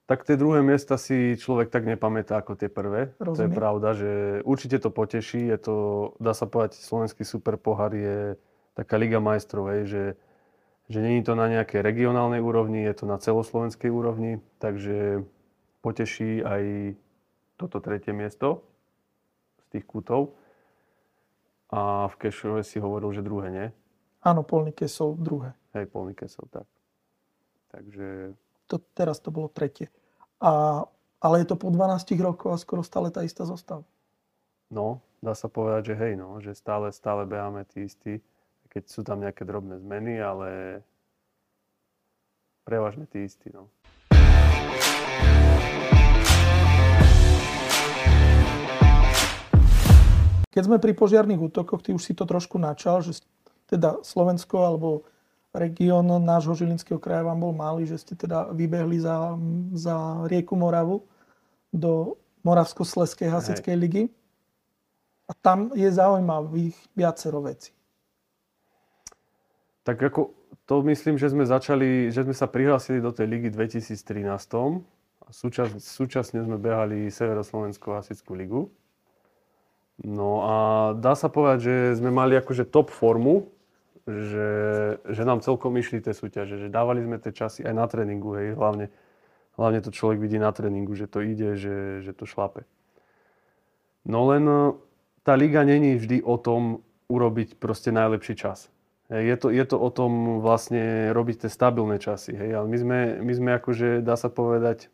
Tak 0.05 0.29
tie 0.29 0.37
druhé 0.37 0.61
miesta 0.61 1.01
si 1.01 1.33
človek 1.41 1.73
tak 1.73 1.89
nepamätá 1.89 2.37
ako 2.37 2.61
tie 2.61 2.69
prvé. 2.69 3.17
Rozumiem. 3.17 3.37
To 3.37 3.43
je 3.49 3.51
pravda, 3.57 3.89
že 3.97 4.11
určite 4.45 4.77
to 4.77 4.93
poteší. 4.93 5.49
Je 5.49 5.57
to, 5.57 5.77
dá 6.21 6.37
sa 6.37 6.45
povedať, 6.45 6.77
slovenský 6.77 7.25
super 7.25 7.57
pohár 7.57 7.97
je 7.97 8.37
taká 8.77 9.01
Liga 9.01 9.17
majstrov, 9.17 9.73
že 9.89 10.21
že 10.89 11.01
není 11.01 11.25
to 11.25 11.33
na 11.33 11.49
nejakej 11.49 11.81
regionálnej 11.81 12.45
úrovni, 12.45 12.85
je 12.85 12.95
to 12.95 13.05
na 13.09 13.17
celoslovenskej 13.17 13.89
úrovni, 13.89 14.45
takže 14.61 15.25
poteší 15.81 16.45
aj 16.45 16.63
toto 17.57 17.81
tretie 17.81 18.13
miesto 18.13 18.61
z 19.65 19.79
tých 19.79 19.85
kútov. 19.89 20.37
A 21.75 22.07
v 22.07 22.15
Kešove 22.23 22.63
si 22.63 22.79
hovoril, 22.79 23.11
že 23.11 23.27
druhé, 23.27 23.51
nie? 23.51 23.67
Áno, 24.23 24.47
Polný 24.47 24.71
Kesov 24.71 25.19
druhé. 25.19 25.59
Hej, 25.75 25.91
Polný 25.91 26.15
Kesov, 26.15 26.47
tak. 26.55 26.71
Takže... 27.75 28.39
To, 28.71 28.79
teraz 28.95 29.19
to 29.19 29.35
bolo 29.35 29.51
tretie. 29.51 29.91
A, 30.39 30.87
ale 31.19 31.35
je 31.43 31.51
to 31.51 31.59
po 31.59 31.75
12 31.75 32.07
rokoch 32.23 32.55
a 32.55 32.63
skoro 32.63 32.87
stále 32.87 33.11
tá 33.11 33.27
istá 33.27 33.43
zostava. 33.43 33.83
No, 34.71 35.03
dá 35.19 35.35
sa 35.35 35.51
povedať, 35.51 35.93
že 35.93 35.95
hej, 35.99 36.15
no, 36.15 36.39
že 36.39 36.55
stále, 36.55 36.95
stále 36.95 37.27
beháme 37.27 37.67
tí 37.67 37.91
istí 37.91 38.23
keď 38.75 38.85
sú 38.91 39.07
tam 39.07 39.23
nejaké 39.23 39.47
drobné 39.47 39.79
zmeny, 39.79 40.19
ale 40.19 40.83
prevažne 42.67 43.07
tí 43.07 43.23
istí. 43.23 43.47
No. 43.55 43.71
Keď 50.55 50.63
sme 50.71 50.79
pri 50.79 50.95
požiarných 50.95 51.51
útokoch, 51.51 51.83
ty 51.83 51.91
už 51.91 52.07
si 52.07 52.15
to 52.15 52.23
trošku 52.23 52.63
načal, 52.63 53.03
že 53.03 53.27
teda 53.67 54.07
Slovensko 54.07 54.63
alebo 54.63 55.03
región 55.51 56.07
nášho 56.23 56.55
Žilinského 56.55 57.03
kraja 57.03 57.27
vám 57.27 57.43
bol 57.43 57.51
malý, 57.51 57.91
že 57.91 57.99
ste 57.99 58.15
teda 58.15 58.55
vybehli 58.55 59.03
za, 59.03 59.35
za 59.75 60.23
rieku 60.31 60.55
Moravu 60.55 61.03
do 61.75 62.15
Moravsko-Sleskej 62.47 63.35
hasickej 63.35 63.75
ligy. 63.75 64.03
A 65.27 65.33
tam 65.43 65.75
je 65.75 65.91
zaujímavých 65.91 66.77
viacero 66.95 67.43
vecí. 67.43 67.75
Tak 69.83 69.99
ako 69.99 70.31
to 70.71 70.87
myslím, 70.87 71.19
že 71.19 71.35
sme 71.35 71.49
začali, 71.49 72.15
že 72.15 72.23
sme 72.23 72.37
sa 72.37 72.47
prihlásili 72.47 73.03
do 73.03 73.11
tej 73.11 73.27
ligy 73.27 73.49
2013. 73.51 73.99
A 75.25 75.29
súčas, 75.33 75.73
súčasne 75.81 76.45
sme 76.45 76.61
behali 76.61 77.09
Severoslovenskú 77.09 77.97
hasickú 77.97 78.37
ligu. 78.37 78.69
No 80.03 80.43
a 80.43 80.55
dá 80.99 81.15
sa 81.15 81.31
povedať, 81.31 81.59
že 81.63 81.75
sme 82.03 82.11
mali 82.11 82.35
akože 82.35 82.67
top 82.67 82.91
formu, 82.91 83.47
že, 84.05 84.51
že 85.07 85.23
nám 85.23 85.41
celkom 85.41 85.73
išli 85.79 86.03
tie 86.03 86.13
súťaže, 86.13 86.59
že 86.59 86.69
dávali 86.69 87.07
sme 87.07 87.23
tie 87.23 87.31
časy 87.31 87.63
aj 87.63 87.75
na 87.75 87.87
tréningu, 87.87 88.37
hej, 88.37 88.59
hlavne, 88.59 88.91
hlavne 89.57 89.81
to 89.81 89.95
človek 89.95 90.19
vidí 90.19 90.37
na 90.37 90.51
tréningu, 90.51 90.93
že 90.99 91.07
to 91.07 91.23
ide, 91.23 91.57
že, 91.57 92.03
že 92.05 92.13
to 92.13 92.27
šlape. 92.27 92.67
No 94.05 94.29
len 94.29 94.77
tá 95.25 95.33
liga 95.39 95.65
není 95.65 95.97
vždy 95.97 96.21
o 96.21 96.37
tom 96.37 96.85
urobiť 97.09 97.57
proste 97.57 97.89
najlepší 97.95 98.37
čas. 98.37 98.69
Je 99.09 99.37
to, 99.37 99.53
je 99.53 99.65
to 99.65 99.77
o 99.77 99.89
tom 99.93 100.41
vlastne 100.41 101.13
robiť 101.13 101.45
tie 101.45 101.51
stabilné 101.53 102.01
časy. 102.01 102.33
Hej? 102.33 102.51
Ale 102.57 102.67
my 102.69 102.77
sme, 102.81 102.99
my 103.21 103.33
sme 103.37 103.51
akože, 103.61 104.01
dá 104.01 104.17
sa 104.17 104.33
povedať, 104.33 104.89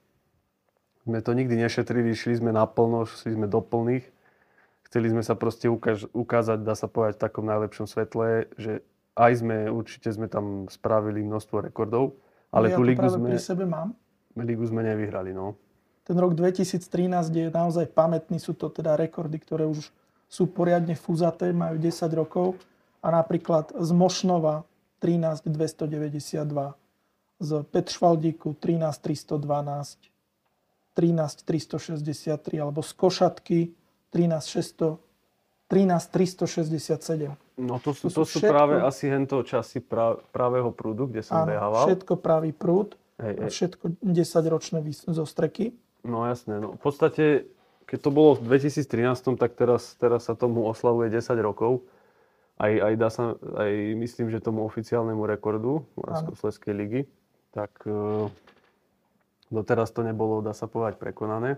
sme 1.06 1.22
to 1.22 1.30
nikdy 1.34 1.54
nešetrili, 1.54 2.14
šli 2.14 2.42
sme 2.42 2.50
naplno, 2.50 3.06
šli 3.06 3.38
sme 3.38 3.46
do 3.46 3.62
plných. 3.62 4.06
Chceli 4.90 5.14
sme 5.14 5.22
sa 5.22 5.38
proste 5.38 5.70
ukáž, 5.70 6.10
ukázať, 6.10 6.66
dá 6.66 6.74
sa 6.74 6.90
povedať, 6.90 7.14
v 7.14 7.22
takom 7.30 7.46
najlepšom 7.46 7.86
svetle, 7.86 8.50
že 8.58 8.82
aj 9.14 9.32
sme, 9.38 9.70
určite 9.70 10.10
sme 10.10 10.26
tam 10.26 10.66
spravili 10.66 11.22
množstvo 11.22 11.62
rekordov, 11.62 12.18
ale 12.50 12.66
no, 12.66 12.70
ja 12.74 12.76
tú 12.76 12.82
ligu 12.82 13.06
sme... 13.06 13.30
pri 13.30 13.38
sebe 13.38 13.70
mám. 13.70 13.94
Ligu 14.34 14.66
sme 14.66 14.82
nevyhrali, 14.82 15.30
no. 15.30 15.54
Ten 16.02 16.18
rok 16.18 16.34
2013 16.34 16.82
je 17.30 17.54
naozaj 17.54 17.86
pamätný, 17.94 18.42
sú 18.42 18.58
to 18.58 18.66
teda 18.66 18.98
rekordy, 18.98 19.38
ktoré 19.38 19.62
už 19.62 19.94
sú 20.26 20.50
poriadne 20.50 20.98
fúzaté, 20.98 21.54
majú 21.54 21.78
10 21.78 22.10
rokov 22.10 22.58
a 22.98 23.14
napríklad 23.14 23.70
z 23.70 23.90
Mošnova 23.94 24.66
13 24.98 25.46
292, 25.46 26.74
z 27.38 27.50
Petšvaldíku 27.62 28.58
13 28.58 28.90
312, 29.06 30.10
13 30.98 31.46
363 31.46 32.58
alebo 32.58 32.82
z 32.82 32.90
Košatky 32.98 33.60
13 34.10 34.42
600, 34.42 34.98
13 35.70 36.10
367. 36.10 37.34
No 37.60 37.76
to 37.78 37.92
sú, 37.92 38.08
to, 38.08 38.22
to 38.22 38.24
sú 38.24 38.40
všetko, 38.40 38.52
práve 38.52 38.74
asi 38.80 39.12
hento 39.12 39.44
časy 39.44 39.84
pra, 39.84 40.16
pravého 40.32 40.72
prúdu, 40.72 41.06
kde 41.06 41.22
som 41.22 41.44
áno, 41.44 41.52
behával. 41.52 41.84
všetko 41.92 42.14
pravý 42.18 42.50
prúd, 42.56 42.96
hej, 43.20 43.34
hej. 43.36 43.50
všetko 43.52 43.84
10-ročné 44.00 44.80
zostreky. 45.12 45.76
No 46.00 46.24
jasné, 46.24 46.56
no 46.56 46.74
v 46.74 46.80
podstate, 46.80 47.24
keď 47.84 47.98
to 48.00 48.10
bolo 48.10 48.30
v 48.40 48.56
2013, 48.56 49.36
tak 49.36 49.52
teraz, 49.54 49.92
teraz 50.00 50.26
sa 50.26 50.32
tomu 50.32 50.64
oslavuje 50.64 51.12
10 51.12 51.36
rokov 51.44 51.84
aj, 52.60 52.72
aj, 52.76 52.94
dá 53.00 53.08
sa, 53.08 53.24
aj 53.56 53.72
myslím, 53.96 54.28
že 54.28 54.44
tomu 54.44 54.68
oficiálnemu 54.68 55.24
rekordu 55.24 55.88
Moravsko-Sleskej 55.96 56.74
ligy, 56.76 57.00
tak 57.56 57.72
uh, 57.88 58.28
doteraz 59.48 59.88
to 59.96 60.04
nebolo, 60.04 60.44
dá 60.44 60.52
sa 60.52 60.68
povedať, 60.68 61.00
prekonané. 61.00 61.56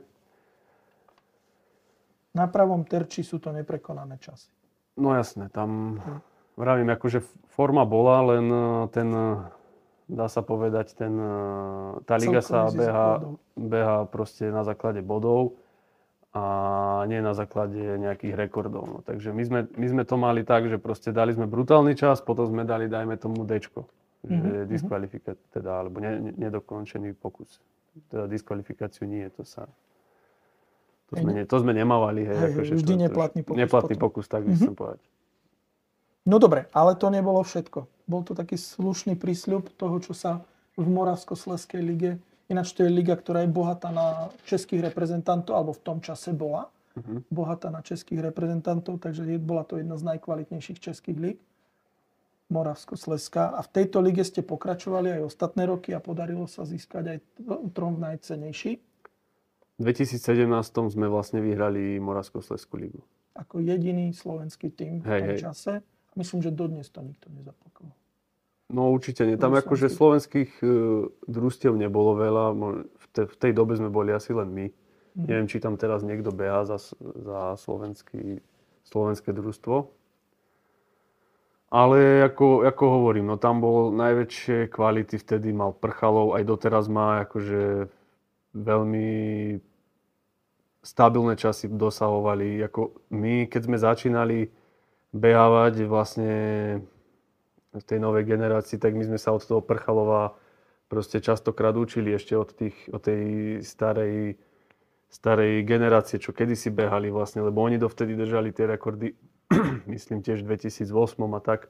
Na 2.33 2.49
pravom 2.49 2.85
terči 2.89 3.21
sú 3.21 3.37
to 3.37 3.53
neprekonané 3.53 4.17
časy. 4.17 4.49
No 4.97 5.13
jasné, 5.17 5.49
tam 5.53 6.01
hm. 6.01 6.19
vravím, 6.57 6.89
akože 6.93 7.25
forma 7.53 7.85
bola, 7.85 8.37
len 8.37 8.47
e, 8.49 8.65
ten, 8.93 9.09
e, 9.09 9.29
dá 10.09 10.27
sa 10.29 10.41
povedať, 10.45 10.97
ten, 10.97 11.13
tá 12.05 12.15
liga 12.17 12.45
sa 12.45 12.69
beha, 12.73 13.21
beha 13.57 13.97
proste 14.09 14.49
na 14.53 14.65
základe 14.65 15.01
bodov 15.01 15.57
a 16.33 17.05
nie 17.09 17.21
na 17.21 17.37
základe 17.37 17.77
nejakých 17.77 18.33
rekordov. 18.37 18.85
No. 18.89 18.99
Takže 19.05 19.37
my 19.37 19.43
sme, 19.45 19.61
my 19.69 19.87
sme 19.89 20.03
to 20.09 20.17
mali 20.17 20.41
tak, 20.49 20.65
že 20.65 20.81
proste 20.81 21.13
dali 21.13 21.37
sme 21.37 21.45
brutálny 21.45 21.93
čas, 21.93 22.25
potom 22.25 22.49
sme 22.49 22.65
dali, 22.65 22.89
dajme 22.89 23.21
tomu 23.21 23.45
D, 23.45 23.61
že 23.61 23.69
mm-hmm. 24.25 24.71
diskvalifikácia, 24.71 25.45
teda, 25.53 25.85
alebo 25.85 26.01
ne, 26.01 26.33
nedokončený 26.41 27.13
pokus. 27.21 27.61
Teda 28.09 28.25
diskvalifikáciu 28.25 29.05
nie, 29.05 29.29
to 29.29 29.45
sa... 29.45 29.69
To 31.13 31.21
sme, 31.21 31.33
ne, 31.37 31.45
to 31.45 31.57
sme 31.61 31.73
nemávali. 31.77 32.25
Hej, 32.25 32.37
hej, 32.37 32.49
akože 32.57 32.73
vždy 32.81 32.95
to, 32.97 33.03
neplatný 33.05 33.41
pokus. 33.45 33.59
Neplatný 33.61 33.95
potom. 34.01 34.05
pokus, 34.09 34.25
tak 34.33 34.43
by 34.49 34.57
mm-hmm. 34.57 34.65
som 34.65 34.75
povedať. 34.75 35.01
No 36.25 36.37
dobre, 36.41 36.71
ale 36.73 36.97
to 36.97 37.13
nebolo 37.13 37.45
všetko. 37.45 37.85
Bol 38.09 38.23
to 38.25 38.33
taký 38.33 38.57
slušný 38.57 39.19
prísľub 39.21 39.69
toho, 39.77 40.01
čo 40.01 40.17
sa 40.17 40.41
v 40.79 40.89
Moravsko-Sleskej 40.89 41.83
lige 41.85 42.11
Ináč 42.53 42.77
to 42.77 42.85
je 42.85 42.93
liga, 42.93 43.17
ktorá 43.17 43.49
je 43.49 43.51
bohatá 43.51 43.89
na 43.89 44.29
českých 44.45 44.93
reprezentantov, 44.93 45.57
alebo 45.57 45.73
v 45.73 45.81
tom 45.81 45.99
čase 46.05 46.37
bola 46.37 46.69
uh-huh. 46.93 47.25
bohatá 47.33 47.73
na 47.73 47.81
českých 47.81 48.29
reprezentantov, 48.29 49.01
takže 49.01 49.25
bola 49.41 49.65
to 49.65 49.81
jedna 49.81 49.97
z 49.97 50.05
najkvalitnejších 50.13 50.77
českých 50.77 51.19
líg. 51.19 51.39
Moravsko-Sleska. 52.53 53.57
A 53.57 53.65
v 53.65 53.73
tejto 53.73 54.05
lige 54.05 54.21
ste 54.29 54.45
pokračovali 54.45 55.17
aj 55.17 55.33
ostatné 55.33 55.65
roky 55.65 55.97
a 55.97 56.05
podarilo 56.05 56.45
sa 56.45 56.69
získať 56.69 57.17
aj 57.17 57.19
trom 57.73 57.97
najcenejší. 57.97 58.77
V 59.83 59.91
2017 59.91 60.47
sme 60.95 61.11
vlastne 61.11 61.43
vyhrali 61.43 61.99
Moravsko-Sleskú 61.99 62.79
ligu. 62.79 63.03
Ako 63.35 63.59
jediný 63.59 64.15
slovenský 64.15 64.71
tým 64.71 65.03
v 65.03 65.11
hej, 65.11 65.19
tom 65.19 65.29
hej. 65.35 65.39
čase. 65.43 65.73
Myslím, 66.15 66.39
že 66.39 66.55
dodnes 66.55 66.87
to 66.87 67.03
nikto 67.03 67.27
nezapakoval. 67.35 67.91
No 68.71 68.95
určite 68.95 69.27
nie. 69.27 69.35
Tam 69.35 69.51
akože 69.51 69.91
slovenských 69.91 70.63
uh, 70.63 71.11
družstiev 71.27 71.75
nebolo 71.75 72.15
veľa. 72.15 72.45
V, 72.95 73.07
te, 73.11 73.23
v 73.27 73.37
tej 73.43 73.53
dobe 73.59 73.75
sme 73.75 73.91
boli 73.91 74.15
asi 74.15 74.31
len 74.31 74.55
my. 74.55 74.67
Mm. 75.19 75.27
Neviem, 75.27 75.47
či 75.51 75.59
tam 75.59 75.75
teraz 75.75 76.07
niekto 76.07 76.31
beha 76.31 76.63
za, 76.63 76.79
za 77.03 77.59
slovenský, 77.59 78.39
slovenské 78.87 79.35
družstvo. 79.35 79.91
Ale 81.75 82.23
ako, 82.23 82.71
ako 82.71 82.85
hovorím, 82.87 83.35
no 83.35 83.37
tam 83.41 83.59
bol 83.59 83.91
najväčšie 83.91 84.71
kvality, 84.71 85.19
vtedy 85.19 85.51
mal 85.51 85.75
Prchalov, 85.75 86.39
aj 86.39 86.45
doteraz 86.47 86.87
má 86.87 87.25
akože 87.27 87.91
veľmi 88.53 89.09
stabilné 90.83 91.39
časy 91.39 91.71
dosahovali. 91.71 92.59
Ako 92.67 93.07
my, 93.15 93.47
keď 93.47 93.61
sme 93.65 93.79
začínali 93.79 94.39
behávať 95.15 95.87
vlastne 95.87 96.35
v 97.73 97.85
tej 97.87 97.99
novej 98.03 98.29
generácii, 98.29 98.77
tak 98.77 98.93
my 98.93 99.07
sme 99.07 99.19
sa 99.19 99.33
od 99.33 99.41
toho 99.41 99.65
Prchalova 99.65 100.37
proste 100.93 101.25
častokrát 101.25 101.73
učili 101.73 102.13
ešte 102.13 102.37
od, 102.37 102.53
tých, 102.53 102.77
od 102.93 103.01
tej 103.01 103.23
starej, 103.65 104.37
starej 105.09 105.65
generácie, 105.65 106.21
čo 106.21 106.37
kedysi 106.37 106.69
behali 106.69 107.09
vlastne, 107.09 107.41
lebo 107.41 107.65
oni 107.65 107.81
dovtedy 107.81 108.13
držali 108.13 108.53
tie 108.53 108.69
rekordy 108.69 109.17
myslím 109.95 110.21
tiež 110.21 110.45
v 110.45 110.57
2008 110.57 110.93
a 111.33 111.41
tak 111.41 111.61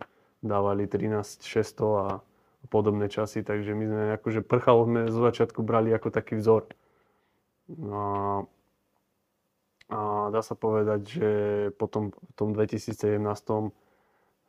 dávali 0.43 0.87
13 0.87 1.43
600 1.43 2.03
a 2.03 2.07
podobné 2.71 3.11
časy, 3.11 3.43
takže 3.43 3.75
my 3.75 3.85
sme 3.87 4.03
akože 4.19 4.41
prchal 4.47 4.87
sme 4.87 5.01
zo 5.11 5.21
začiatku 5.23 5.63
brali 5.67 5.91
ako 5.91 6.15
taký 6.15 6.39
vzor. 6.39 6.71
No 7.67 7.95
a, 7.95 8.13
a 9.93 10.33
dá 10.33 10.41
sa 10.41 10.57
povedať, 10.57 11.01
že 11.05 11.31
potom 11.77 12.09
v 12.17 12.33
tom 12.33 12.57
2017 12.57 13.21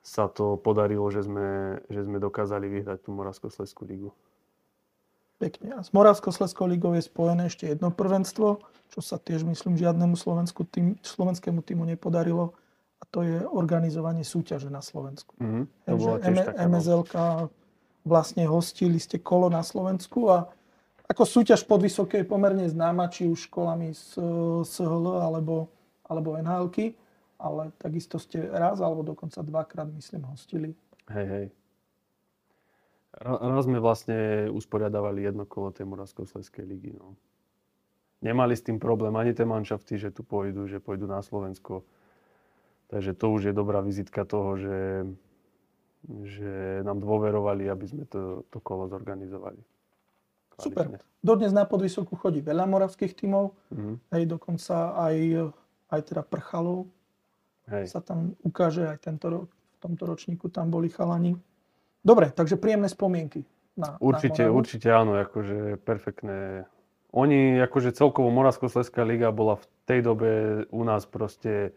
sa 0.03 0.27
to 0.31 0.55
podarilo, 0.59 1.03
že 1.11 1.27
sme, 1.27 1.79
že 1.91 2.03
sme 2.03 2.19
dokázali 2.19 2.67
vyhrať 2.67 3.07
tú 3.07 3.15
Moravsko-Sleskú 3.15 3.83
ligu. 3.87 4.11
Pekne. 5.39 5.75
A 5.75 5.83
s 5.83 5.91
Moravsko-Sleskou 5.91 6.67
ligou 6.71 6.95
je 6.95 7.03
spojené 7.03 7.51
ešte 7.51 7.67
jedno 7.67 7.91
prvenstvo, 7.91 8.63
čo 8.91 8.99
sa 9.03 9.19
tiež 9.19 9.43
myslím 9.43 9.75
žiadnemu 9.75 10.15
slovensku 10.15 10.63
tým, 10.63 10.95
slovenskému 11.03 11.59
týmu 11.59 11.83
nepodarilo 11.83 12.55
a 12.99 13.03
to 13.11 13.27
je 13.27 13.43
organizovanie 13.43 14.23
súťaže 14.23 14.71
na 14.71 14.79
Slovensku. 14.79 15.35
Mm-hmm. 15.43 15.63
To 15.91 15.95
bola 15.99 16.17
tiež 16.23 16.37
taká, 16.39 16.63
MSLK 16.71 17.15
vlastne 18.07 18.43
hostili 18.47 18.99
ste 18.99 19.19
kolo 19.19 19.51
na 19.51 19.59
Slovensku 19.59 20.31
a 20.31 20.47
ako 21.07 21.23
súťaž 21.27 21.67
pod 21.67 21.83
vysokej 21.83 22.23
pomerne 22.23 22.65
známa, 22.67 23.11
či 23.11 23.27
už 23.27 23.51
školami 23.51 23.91
z 23.91 24.17
SHL 24.63 25.19
alebo, 25.19 25.67
alebo 26.07 26.39
nhl 26.39 26.71
ale 27.43 27.75
takisto 27.75 28.15
ste 28.15 28.39
raz 28.39 28.79
alebo 28.79 29.03
dokonca 29.03 29.43
dvakrát, 29.43 29.91
myslím, 29.91 30.23
hostili. 30.31 30.71
Hej, 31.11 31.27
hej. 31.27 31.45
Raz 33.19 33.67
sme 33.67 33.83
vlastne 33.83 34.47
usporiadavali 34.49 35.21
jedno 35.27 35.43
kolo 35.43 35.75
tej 35.75 35.85
Moravsko-Sleskej 35.85 36.63
ligy. 36.65 36.95
No. 36.95 37.19
Nemali 38.23 38.55
s 38.55 38.63
tým 38.63 38.79
problém 38.79 39.13
ani 39.19 39.35
tie 39.35 39.43
manšafty, 39.43 39.99
že 39.99 40.15
tu 40.15 40.23
pôjdu, 40.23 40.65
že 40.71 40.79
pôjdu 40.79 41.05
na 41.05 41.19
Slovensko. 41.19 41.83
Takže 42.87 43.11
to 43.11 43.25
už 43.35 43.51
je 43.51 43.53
dobrá 43.53 43.83
vizitka 43.83 44.23
toho, 44.23 44.55
že, 44.55 44.79
že 46.23 46.81
nám 46.87 47.03
dôverovali, 47.03 47.67
aby 47.67 47.85
sme 47.85 48.03
to, 48.07 48.47
to 48.47 48.63
kolo 48.63 48.87
zorganizovali. 48.87 49.59
Kvalitne. 50.57 50.63
Super. 50.63 50.85
Dodnes 51.23 51.55
na 51.55 51.63
podvysoku 51.63 52.19
chodí 52.19 52.43
veľa 52.43 52.67
moravských 52.67 53.15
tímov, 53.15 53.55
mm-hmm. 53.71 53.95
hej, 54.11 54.23
dokonca 54.27 54.91
aj, 54.99 55.15
aj 55.89 56.01
teda 56.03 56.21
prchalov. 56.27 56.91
Hej. 57.71 57.95
Sa 57.95 58.03
tam 58.03 58.35
ukáže 58.43 58.91
aj 58.91 59.07
tento 59.07 59.31
rok, 59.31 59.47
v 59.47 59.77
tomto 59.79 60.03
ročníku 60.03 60.51
tam 60.51 60.67
boli 60.67 60.91
chalani. 60.91 61.39
Dobre, 62.03 62.27
takže 62.35 62.59
príjemné 62.59 62.91
spomienky. 62.91 63.47
Na, 63.79 63.95
určite, 64.03 64.45
na 64.45 64.51
určite 64.51 64.91
áno, 64.91 65.15
akože 65.17 65.81
perfektné. 65.81 66.67
Oni, 67.15 67.57
akože 67.63 67.95
celkovo 67.95 68.29
Moravsko-Sleská 68.29 69.07
liga 69.07 69.31
bola 69.31 69.57
v 69.57 69.65
tej 69.87 69.99
dobe 70.03 70.29
u 70.69 70.81
nás 70.83 71.07
proste 71.07 71.71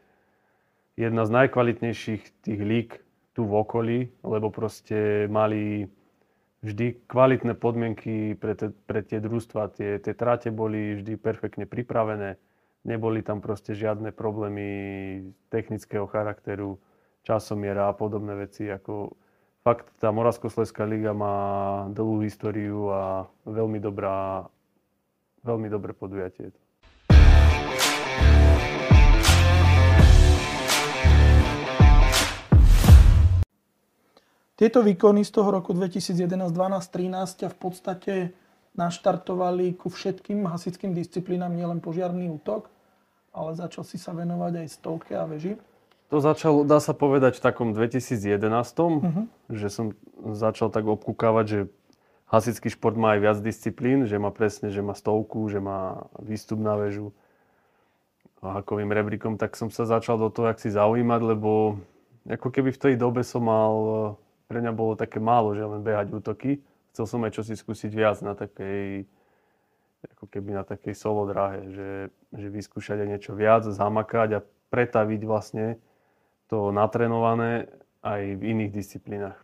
jedna 0.99 1.23
z 1.25 1.31
najkvalitnejších 1.31 2.43
tých 2.43 2.61
lík 2.61 2.91
tu 3.37 3.45
v 3.45 3.53
okolí, 3.53 3.99
lebo 4.25 4.49
proste 4.49 5.29
mali 5.29 5.87
vždy 6.67 7.07
kvalitné 7.07 7.55
podmienky 7.55 8.35
pre, 8.35 8.59
te, 8.59 8.75
pre 8.91 9.07
tie 9.07 9.23
družstva. 9.23 9.71
Tie, 9.79 10.03
tie 10.03 10.15
tráte 10.19 10.51
boli 10.51 10.99
vždy 10.99 11.15
perfektne 11.15 11.65
pripravené. 11.71 12.35
Neboli 12.83 13.23
tam 13.23 13.39
proste 13.39 13.79
žiadne 13.79 14.11
problémy 14.11 14.69
technického 15.51 16.11
charakteru, 16.11 16.83
časomiera 17.23 17.91
a 17.91 17.95
podobné 17.95 18.35
veci. 18.35 18.67
Ako 18.67 19.15
fakt 19.63 19.91
tá 20.03 20.11
Moravsko-Sleská 20.11 20.87
liga 20.87 21.15
má 21.15 21.87
dlhú 21.95 22.23
históriu 22.27 22.91
a 22.91 23.31
veľmi 23.47 23.79
dobrá, 23.79 24.47
veľmi 25.47 25.71
dobré 25.71 25.95
podujatie. 25.95 26.51
Tieto 34.57 34.81
výkony 34.81 35.21
z 35.21 35.37
toho 35.37 35.53
roku 35.53 35.77
2011, 35.77 36.49
12, 36.49 36.81
13 36.89 37.41
ťa 37.45 37.49
v 37.53 37.59
podstate 37.61 38.15
naštartovali 38.73 39.77
ku 39.77 39.93
všetkým 39.93 40.49
hasickým 40.49 40.97
disciplínám, 40.97 41.53
nielen 41.53 41.85
požiarný 41.85 42.33
útok, 42.33 42.73
ale 43.37 43.53
začal 43.53 43.85
si 43.85 44.01
sa 44.01 44.17
venovať 44.17 44.65
aj 44.65 44.69
stovke 44.73 45.13
a 45.13 45.29
veži. 45.29 45.61
To 46.09 46.25
začal, 46.25 46.65
dá 46.65 46.81
sa 46.81 46.97
povedať, 46.97 47.37
v 47.37 47.43
takom 47.45 47.77
2011, 47.77 48.49
uh-huh. 48.49 49.05
Mhm. 49.05 49.23
že 49.53 49.69
som 49.69 49.93
začal 50.33 50.73
tak 50.73 50.89
obkúkavať, 50.89 51.45
že 51.45 51.61
hasický 52.33 52.73
šport 52.73 52.97
má 52.97 53.13
aj 53.13 53.21
viac 53.21 53.39
disciplín, 53.45 54.09
že 54.09 54.17
má 54.17 54.33
presne, 54.33 54.73
že 54.73 54.81
má 54.81 54.97
stovku, 54.97 55.53
že 55.53 55.61
má 55.61 56.09
výstup 56.17 56.57
na 56.65 56.81
väžu 56.81 57.13
a 58.41 58.61
hakovým 58.61 58.89
rebríkom, 58.89 59.37
tak 59.37 59.53
som 59.53 59.69
sa 59.69 59.85
začal 59.85 60.17
do 60.17 60.33
toho 60.33 60.49
jak 60.49 60.61
si 60.61 60.73
zaujímať, 60.73 61.21
lebo 61.25 61.81
ako 62.25 62.49
keby 62.49 62.73
v 62.73 62.83
tej 62.83 62.95
dobe 62.97 63.21
som 63.21 63.45
mal 63.45 63.75
pre 64.47 64.63
mňa 64.63 64.73
bolo 64.73 64.95
také 64.95 65.19
málo, 65.19 65.55
že 65.55 65.67
len 65.67 65.83
behať 65.83 66.15
útoky. 66.15 66.63
Chcel 66.95 67.05
som 67.07 67.21
aj 67.27 67.37
čosi 67.37 67.55
skúsiť 67.59 67.93
viac 67.93 68.19
na 68.23 68.33
takej, 68.33 69.05
ako 70.17 70.27
keby 70.31 70.57
na 70.57 70.65
takej 70.65 70.95
solo 70.97 71.27
dráhe, 71.29 71.67
že, 71.75 71.91
že 72.33 72.47
vyskúšať 72.49 73.05
aj 73.05 73.09
niečo 73.11 73.33
viac, 73.35 73.67
zamakať 73.67 74.29
a 74.41 74.45
pretaviť 74.71 75.21
vlastne 75.27 75.77
to 76.47 76.71
natrenované 76.71 77.69
aj 78.07 78.23
v 78.39 78.43
iných 78.55 78.73
disciplínach. 78.73 79.39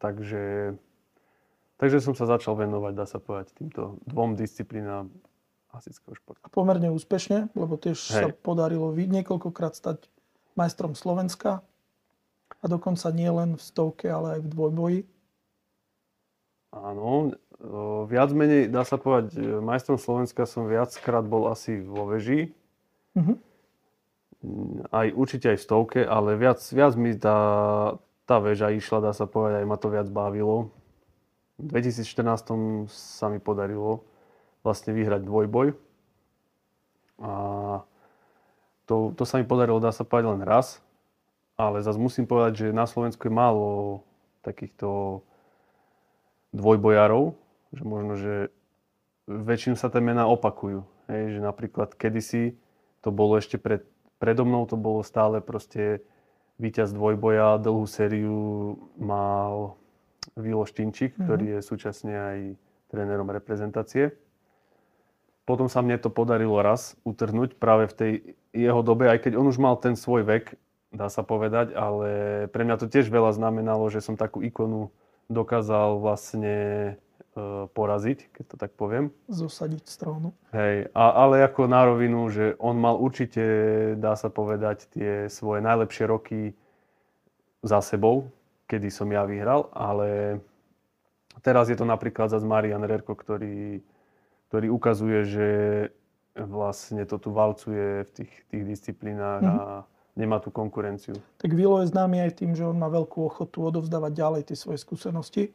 Takže, 0.00 0.76
takže 1.76 1.98
som 2.00 2.16
sa 2.16 2.28
začal 2.28 2.56
venovať, 2.56 2.92
dá 2.96 3.04
sa 3.08 3.20
povedať, 3.20 3.52
týmto 3.56 4.00
dvom 4.08 4.36
disciplínám 4.36 5.12
hasického 5.72 6.16
športu. 6.16 6.40
A 6.44 6.48
pomerne 6.48 6.88
úspešne, 6.88 7.52
lebo 7.52 7.76
tiež 7.76 7.96
Hej. 7.96 8.22
sa 8.24 8.28
podarilo 8.32 8.92
niekoľkokrát 8.96 9.76
stať 9.76 10.08
majstrom 10.56 10.96
Slovenska 10.96 11.60
a 12.66 12.72
dokonca 12.74 13.06
nie 13.14 13.30
len 13.30 13.54
v 13.54 13.62
stovke, 13.62 14.10
ale 14.10 14.36
aj 14.36 14.40
v 14.42 14.48
dvojboji. 14.50 15.00
Áno, 16.74 17.30
viac 18.10 18.34
menej, 18.34 18.66
dá 18.66 18.82
sa 18.82 18.98
povedať, 18.98 19.38
e, 19.38 19.62
majstrom 19.62 20.02
Slovenska 20.02 20.50
som 20.50 20.66
viackrát 20.66 21.22
bol 21.22 21.46
asi 21.46 21.78
vo 21.78 22.10
veži. 22.10 22.50
Mm-hmm. 23.14 23.36
Aj 24.90 25.06
určite 25.14 25.54
aj 25.54 25.62
v 25.62 25.64
stovke, 25.64 26.00
ale 26.02 26.34
viac, 26.34 26.58
viac 26.74 26.98
mi 26.98 27.14
tá, 27.14 27.38
tá 28.26 28.42
väža 28.42 28.74
išla, 28.74 28.98
dá 28.98 29.12
sa 29.14 29.30
povedať, 29.30 29.62
aj 29.62 29.68
ma 29.70 29.78
to 29.78 29.88
viac 29.94 30.10
bavilo. 30.10 30.74
V 31.62 31.70
2014 31.70 32.90
sa 32.90 33.30
mi 33.30 33.38
podarilo 33.38 34.04
vlastne 34.66 34.90
vyhrať 34.90 35.22
dvojboj. 35.22 35.72
A 37.22 37.32
to, 38.84 39.14
to 39.16 39.24
sa 39.24 39.38
mi 39.38 39.46
podarilo, 39.46 39.80
dá 39.80 39.94
sa 39.94 40.04
povedať, 40.04 40.34
len 40.34 40.42
raz 40.44 40.84
ale 41.56 41.80
zase 41.80 41.96
musím 41.96 42.28
povedať, 42.28 42.68
že 42.68 42.76
na 42.76 42.84
Slovensku 42.84 43.26
je 43.26 43.34
málo 43.34 44.04
takýchto 44.44 45.20
dvojbojárov, 46.52 47.32
že 47.72 47.82
možno, 47.82 48.12
že 48.16 48.34
väčšinu 49.26 49.74
sa 49.74 49.90
tie 49.90 50.04
mená 50.04 50.28
opakujú. 50.28 50.84
Hej, 51.10 51.38
že 51.38 51.40
napríklad 51.40 51.96
kedysi 51.96 52.54
to 53.00 53.08
bolo 53.14 53.38
ešte 53.40 53.56
pred, 53.56 53.86
predo 54.18 54.44
mnou, 54.44 54.66
to 54.66 54.74
bolo 54.74 55.06
stále 55.06 55.38
proste 55.40 56.02
víťaz 56.58 56.92
dvojboja, 56.92 57.62
dlhú 57.62 57.84
sériu 57.86 58.38
mal 58.96 59.76
Vilo 60.34 60.66
Štinčík, 60.66 61.14
mm-hmm. 61.14 61.24
ktorý 61.24 61.44
je 61.56 61.60
súčasne 61.62 62.14
aj 62.14 62.38
trénerom 62.90 63.28
reprezentácie. 63.30 64.12
Potom 65.46 65.70
sa 65.70 65.78
mne 65.78 66.02
to 66.02 66.10
podarilo 66.10 66.58
raz 66.58 66.98
utrhnúť 67.06 67.54
práve 67.54 67.86
v 67.86 67.94
tej 67.94 68.12
jeho 68.50 68.82
dobe, 68.82 69.06
aj 69.06 69.22
keď 69.22 69.38
on 69.38 69.46
už 69.46 69.62
mal 69.62 69.78
ten 69.78 69.94
svoj 69.94 70.26
vek, 70.26 70.58
dá 70.96 71.12
sa 71.12 71.20
povedať, 71.20 71.76
ale 71.76 72.10
pre 72.50 72.64
mňa 72.64 72.80
to 72.80 72.88
tiež 72.88 73.12
veľa 73.12 73.36
znamenalo, 73.36 73.92
že 73.92 74.00
som 74.00 74.16
takú 74.16 74.40
ikonu 74.40 74.88
dokázal 75.28 76.00
vlastne 76.00 76.56
e, 77.36 77.68
poraziť, 77.68 78.32
keď 78.32 78.44
to 78.48 78.56
tak 78.56 78.72
poviem. 78.74 79.12
Zosadiť 79.28 79.84
strónu. 79.84 80.32
Hej, 80.56 80.88
a, 80.96 81.04
ale 81.12 81.44
ako 81.44 81.68
na 81.68 81.84
rovinu, 81.84 82.26
že 82.32 82.56
on 82.56 82.80
mal 82.80 82.96
určite, 82.96 83.44
dá 84.00 84.16
sa 84.16 84.32
povedať, 84.32 84.88
tie 84.96 85.28
svoje 85.28 85.60
najlepšie 85.60 86.04
roky 86.08 86.40
za 87.60 87.84
sebou, 87.84 88.32
kedy 88.70 88.88
som 88.88 89.10
ja 89.12 89.28
vyhral, 89.28 89.68
ale 89.76 90.40
teraz 91.42 91.68
je 91.68 91.76
to 91.76 91.84
napríklad 91.84 92.32
za 92.32 92.40
Marian 92.40 92.82
Rerko, 92.82 93.14
ktorý, 93.14 93.82
ktorý 94.48 94.66
ukazuje, 94.70 95.20
že 95.26 95.48
vlastne 96.36 97.02
to 97.08 97.16
tu 97.16 97.32
valcuje 97.32 98.04
v 98.04 98.10
tých, 98.12 98.32
tých 98.52 98.64
disciplínach 98.64 99.40
mm-hmm. 99.42 99.56
a 99.56 99.95
nemá 100.16 100.40
tú 100.40 100.48
konkurenciu. 100.48 101.14
Tak 101.36 101.52
Vilo 101.52 101.84
je 101.84 101.92
známy 101.92 102.24
aj 102.24 102.40
tým, 102.40 102.56
že 102.56 102.64
on 102.64 102.74
má 102.80 102.88
veľkú 102.88 103.28
ochotu 103.28 103.68
odovzdávať 103.68 104.12
ďalej 104.16 104.42
tie 104.50 104.56
svoje 104.56 104.80
skúsenosti. 104.80 105.52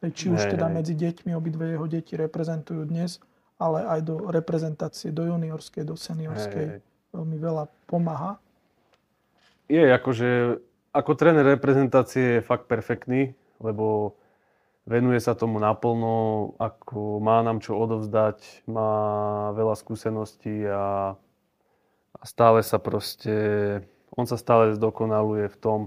Či 0.00 0.32
už 0.32 0.56
teda 0.56 0.72
medzi 0.72 0.96
deťmi, 0.96 1.36
obidve 1.36 1.76
jeho 1.76 1.84
deti 1.84 2.16
reprezentujú 2.16 2.88
dnes, 2.88 3.20
ale 3.60 3.84
aj 3.84 4.00
do 4.08 4.32
reprezentácie, 4.32 5.12
do 5.12 5.28
juniorskej, 5.28 5.84
do 5.84 5.92
seniorskej. 5.92 6.80
Hej. 6.80 6.80
Veľmi 7.12 7.36
veľa 7.36 7.68
pomáha. 7.84 8.40
Je 9.68 9.84
akože, 9.84 10.56
ako 10.96 11.10
tréner 11.20 11.44
reprezentácie 11.44 12.40
je 12.40 12.46
fakt 12.46 12.64
perfektný, 12.64 13.36
lebo 13.60 14.16
venuje 14.88 15.20
sa 15.20 15.36
tomu 15.36 15.60
naplno, 15.60 16.56
ako 16.56 17.20
má 17.20 17.44
nám 17.44 17.60
čo 17.60 17.76
odovzdať, 17.76 18.64
má 18.72 18.90
veľa 19.52 19.76
skúseností 19.76 20.64
a, 20.64 21.12
a 22.20 22.24
stále 22.28 22.60
sa 22.60 22.76
proste, 22.76 23.34
on 24.12 24.28
sa 24.28 24.36
stále 24.36 24.76
zdokonaluje 24.76 25.48
v 25.48 25.56
tom, 25.56 25.80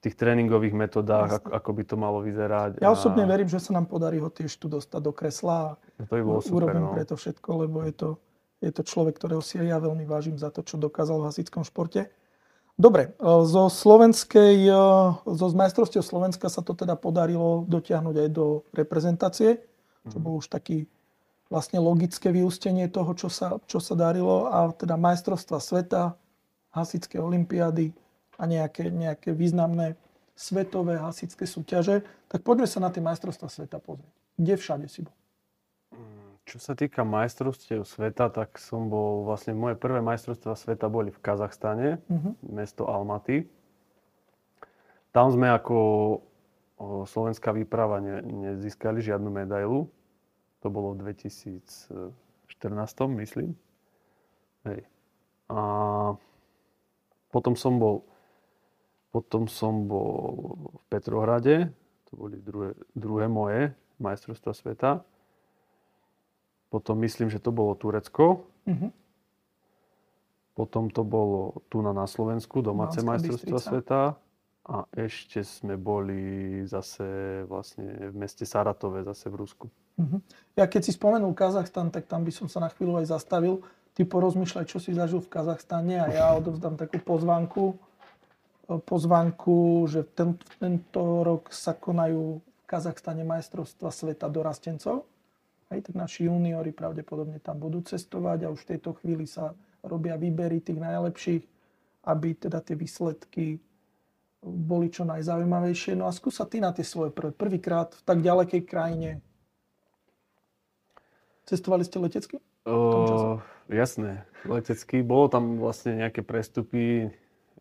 v 0.00 0.08
tých 0.08 0.16
tréningových 0.16 0.72
metodách, 0.72 1.44
ako, 1.44 1.48
ako 1.52 1.70
by 1.76 1.82
to 1.84 1.96
malo 2.00 2.18
vyzerať. 2.24 2.80
Ja 2.80 2.88
osobne 2.88 3.28
a... 3.28 3.28
verím, 3.28 3.52
že 3.52 3.60
sa 3.60 3.76
nám 3.76 3.84
podarí 3.84 4.16
ho 4.16 4.32
tiež 4.32 4.48
tu 4.56 4.72
dostať 4.72 5.00
do 5.04 5.12
kresla 5.12 5.56
a 5.60 5.70
no 6.00 6.04
to 6.08 6.14
by 6.16 6.22
bolo 6.24 6.40
super, 6.40 6.72
urobím 6.72 6.88
no. 6.88 6.96
preto 6.96 7.14
všetko, 7.20 7.48
lebo 7.68 7.84
je 7.84 7.92
to, 7.92 8.08
je 8.64 8.72
to 8.72 8.82
človek, 8.82 9.20
ktorého 9.20 9.44
si 9.44 9.60
ja 9.60 9.76
veľmi 9.76 10.08
vážim 10.08 10.40
za 10.40 10.48
to, 10.48 10.64
čo 10.64 10.80
dokázal 10.80 11.20
v 11.20 11.28
hasickom 11.28 11.68
športe. 11.68 12.08
Dobre, 12.80 13.12
e, 13.12 13.28
zo 13.44 13.68
slovenskej, 13.68 14.56
e, 14.64 14.80
zo 15.20 15.46
majstrovstiev 15.52 16.00
Slovenska 16.00 16.48
sa 16.48 16.64
to 16.64 16.72
teda 16.72 16.96
podarilo 16.96 17.68
dotiahnuť 17.68 18.16
aj 18.24 18.28
do 18.32 18.64
reprezentácie, 18.72 19.60
čo 20.08 20.16
mhm. 20.16 20.24
bol 20.24 20.40
už 20.40 20.48
taký 20.48 20.88
vlastne 21.50 21.82
logické 21.82 22.30
vyústenie 22.30 22.86
toho, 22.86 23.10
čo 23.18 23.26
sa, 23.26 23.58
čo 23.66 23.82
sa 23.82 23.98
darilo 23.98 24.46
a 24.46 24.70
teda 24.70 24.94
majstrovstva 24.94 25.58
sveta, 25.58 26.14
hasické 26.70 27.18
olimpiády 27.18 27.90
a 28.38 28.46
nejaké, 28.46 28.88
nejaké 28.88 29.34
významné 29.34 29.98
svetové 30.38 30.96
hasické 30.96 31.44
súťaže. 31.44 32.06
Tak 32.30 32.46
poďme 32.46 32.70
sa 32.70 32.78
na 32.78 32.94
tie 32.94 33.02
majstrovstva 33.02 33.50
sveta 33.50 33.82
pozrieť. 33.82 34.14
Kde 34.38 34.54
všade 34.56 34.86
si 34.86 35.02
bol? 35.02 35.12
Čo 36.46 36.58
sa 36.62 36.72
týka 36.78 37.02
majstrovstiev 37.04 37.84
sveta, 37.84 38.30
tak 38.30 38.56
som 38.56 38.88
bol, 38.88 39.26
vlastne 39.26 39.52
moje 39.52 39.76
prvé 39.76 40.00
majstrovstvá 40.00 40.54
sveta 40.56 40.86
boli 40.86 41.10
v 41.12 41.20
Kazachstane, 41.20 42.00
uh-huh. 42.00 42.32
mesto 42.46 42.86
Almaty. 42.88 43.46
Tam 45.10 45.30
sme 45.30 45.50
ako 45.50 45.76
slovenská 47.06 47.52
výprava 47.52 48.00
ne, 48.00 48.22
nezískali 48.22 49.02
žiadnu 49.04 49.28
medailu. 49.28 49.90
To 50.60 50.68
bolo 50.68 50.92
v 50.94 51.08
2014, 51.16 52.12
myslím. 53.16 53.56
Hej. 54.68 54.84
A 55.48 55.60
potom 57.32 57.56
som 57.56 57.80
bol 57.80 58.04
potom 59.10 59.50
som 59.50 59.90
bol 59.90 60.54
v 60.70 60.84
Petrohrade, 60.86 61.74
to 62.06 62.12
boli 62.14 62.38
druhé, 62.38 62.78
druhé 62.94 63.26
moje 63.26 63.74
majstrovstvá 63.98 64.54
sveta. 64.54 64.90
Potom 66.70 67.02
myslím, 67.02 67.26
že 67.26 67.42
to 67.42 67.50
bolo 67.50 67.74
Turecko. 67.74 68.46
Uh-huh. 68.70 68.90
Potom 70.54 70.94
to 70.94 71.02
bolo 71.02 71.58
tu 71.66 71.82
na, 71.82 71.90
na 71.90 72.06
Slovensku, 72.06 72.62
domáce 72.62 73.02
majstrovstvá 73.02 73.58
sveta. 73.58 74.00
A 74.70 74.86
ešte 74.94 75.42
sme 75.42 75.74
boli 75.74 76.62
zase 76.62 77.42
vlastne 77.50 78.14
v 78.14 78.14
meste 78.14 78.46
Saratove, 78.46 79.02
zase 79.02 79.26
v 79.26 79.36
Rusku. 79.42 79.66
Uh-huh. 79.98 80.22
Ja 80.54 80.70
keď 80.70 80.86
si 80.86 80.92
spomenul 80.94 81.34
Kazachstan, 81.34 81.90
tak 81.90 82.06
tam 82.06 82.22
by 82.22 82.30
som 82.30 82.46
sa 82.46 82.62
na 82.62 82.70
chvíľu 82.70 83.02
aj 83.02 83.10
zastavil. 83.10 83.66
Ty 83.98 84.06
porozmýšľaj, 84.06 84.70
čo 84.70 84.78
si 84.78 84.94
zažil 84.94 85.18
v 85.18 85.26
Kazachstane 85.26 85.98
a 85.98 86.06
ja 86.14 86.26
odovzdám 86.38 86.78
takú 86.78 87.02
pozvánku, 87.02 87.74
pozvánku, 88.86 89.90
že 89.90 90.06
ten, 90.14 90.38
tento 90.62 91.26
rok 91.26 91.50
sa 91.50 91.74
konajú 91.74 92.38
v 92.38 92.62
Kazachstane 92.70 93.26
majstrovstva 93.26 93.90
sveta 93.90 94.30
dorastencov. 94.30 95.02
Hej, 95.74 95.90
tak 95.90 95.94
naši 95.98 96.30
juniori 96.30 96.70
pravdepodobne 96.70 97.42
tam 97.42 97.58
budú 97.58 97.82
cestovať 97.82 98.46
a 98.46 98.52
už 98.54 98.62
v 98.62 98.70
tejto 98.78 98.94
chvíli 99.02 99.26
sa 99.26 99.50
robia 99.82 100.14
výbery 100.14 100.62
tých 100.62 100.78
najlepších, 100.78 101.42
aby 102.06 102.28
teda 102.38 102.62
tie 102.62 102.78
výsledky 102.78 103.58
boli 104.40 104.88
čo 104.88 105.04
najzaujímavejšie. 105.04 105.96
No 105.96 106.08
a 106.08 106.12
skúsa 106.12 106.48
ty 106.48 106.58
na 106.58 106.72
tie 106.72 106.84
svoje 106.84 107.12
prvé, 107.12 107.32
prvýkrát 107.32 107.92
v 107.94 108.02
tak 108.02 108.18
ďalekej 108.24 108.62
krajine. 108.64 109.10
Cestovali 111.44 111.84
ste 111.84 111.98
letecky? 112.00 112.36
O, 112.64 113.40
jasné, 113.68 114.24
letecky. 114.48 115.00
Bolo 115.04 115.28
tam 115.28 115.58
vlastne 115.60 115.98
nejaké 115.98 116.24
prestupy, 116.24 117.10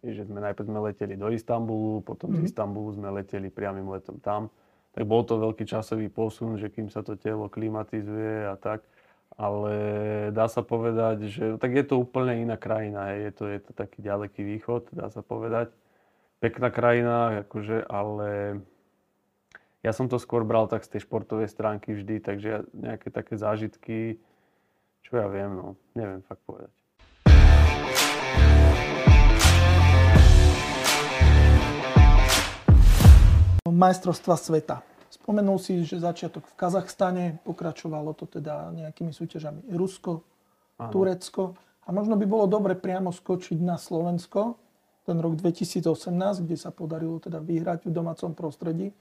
že 0.06 0.24
sme 0.24 0.40
najprv 0.40 0.68
sme 0.68 0.80
leteli 0.88 1.16
do 1.20 1.28
Istanbulu, 1.34 2.06
potom 2.06 2.32
mm-hmm. 2.32 2.44
z 2.44 2.44
mhm. 2.44 2.50
Istanbulu 2.54 2.90
sme 2.96 3.08
leteli 3.12 3.48
priamým 3.52 3.88
letom 3.92 4.20
tam 4.22 4.48
tak 4.94 5.06
bol 5.06 5.22
to 5.22 5.38
veľký 5.38 5.64
časový 5.70 6.10
posun, 6.10 6.58
že 6.58 6.68
kým 6.68 6.90
sa 6.90 7.06
to 7.06 7.14
telo 7.16 7.48
klimatizuje 7.48 8.50
a 8.50 8.58
tak. 8.58 8.82
Ale 9.40 9.72
dá 10.36 10.52
sa 10.52 10.60
povedať, 10.60 11.32
že 11.32 11.44
tak 11.62 11.72
je 11.72 11.86
to 11.88 12.02
úplne 12.02 12.44
iná 12.44 12.60
krajina. 12.60 13.16
Je 13.16 13.32
to, 13.32 13.48
je 13.48 13.64
to 13.64 13.72
taký 13.72 14.04
ďaleký 14.04 14.44
východ, 14.44 14.92
dá 14.92 15.08
sa 15.08 15.24
povedať. 15.24 15.72
Pekná 16.40 16.72
krajina, 16.72 17.44
akože, 17.44 17.84
ale 17.84 18.64
ja 19.84 19.92
som 19.92 20.08
to 20.08 20.16
skôr 20.16 20.48
bral 20.48 20.72
tak 20.72 20.88
z 20.88 20.96
tej 20.96 21.04
športovej 21.04 21.52
stránky 21.52 21.92
vždy, 21.92 22.24
takže 22.24 22.64
nejaké 22.72 23.12
také 23.12 23.36
zážitky, 23.36 24.24
čo 25.04 25.20
ja 25.20 25.28
viem, 25.28 25.52
no, 25.52 25.76
neviem 26.00 26.24
fakt 26.24 26.40
povedať. 26.48 26.72
majstrovstva 33.70 34.36
sveta. 34.36 34.84
Spomenul 35.08 35.56
si, 35.62 35.88
že 35.88 36.04
začiatok 36.04 36.44
v 36.52 36.58
Kazachstane, 36.60 37.40
pokračovalo 37.48 38.12
to 38.12 38.28
teda 38.28 38.76
nejakými 38.76 39.16
súťažami 39.16 39.72
Rusko, 39.72 40.26
Áno. 40.80 40.92
Turecko. 40.92 41.56
A 41.86 41.96
možno 41.96 42.20
by 42.20 42.26
bolo 42.28 42.46
dobre 42.46 42.76
priamo 42.76 43.10
skočiť 43.10 43.58
na 43.60 43.80
Slovensko, 43.80 44.69
ten 45.10 45.18
rok 45.18 45.34
2018, 45.42 46.46
kde 46.46 46.54
sa 46.54 46.70
podarilo 46.70 47.18
teda 47.18 47.42
vyhrať 47.42 47.90
v 47.90 47.96
domácom 47.98 48.38
prostredí 48.38 48.94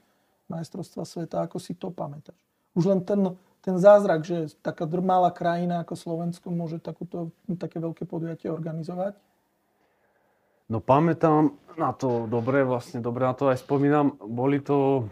majstrovstva 0.49 1.05
sveta. 1.05 1.45
Ako 1.45 1.61
si 1.61 1.77
to 1.77 1.93
pamätáš? 1.93 2.41
Už 2.73 2.89
len 2.89 3.05
ten, 3.05 3.37
ten 3.61 3.77
zázrak, 3.77 4.25
že 4.25 4.49
taká 4.65 4.89
malá 4.89 5.29
krajina 5.29 5.85
ako 5.85 5.93
Slovensko 5.93 6.49
môže 6.49 6.81
takúto, 6.81 7.29
také 7.61 7.77
veľké 7.77 8.09
podujatie 8.09 8.49
organizovať? 8.49 9.13
No 10.69 10.81
pamätám 10.81 11.53
na 11.77 11.93
to 11.93 12.25
dobre, 12.25 12.65
vlastne 12.65 13.01
dobre 13.01 13.25
na 13.25 13.37
to 13.37 13.53
aj 13.53 13.61
spomínam. 13.61 14.17
Boli 14.21 14.61
to, 14.61 15.09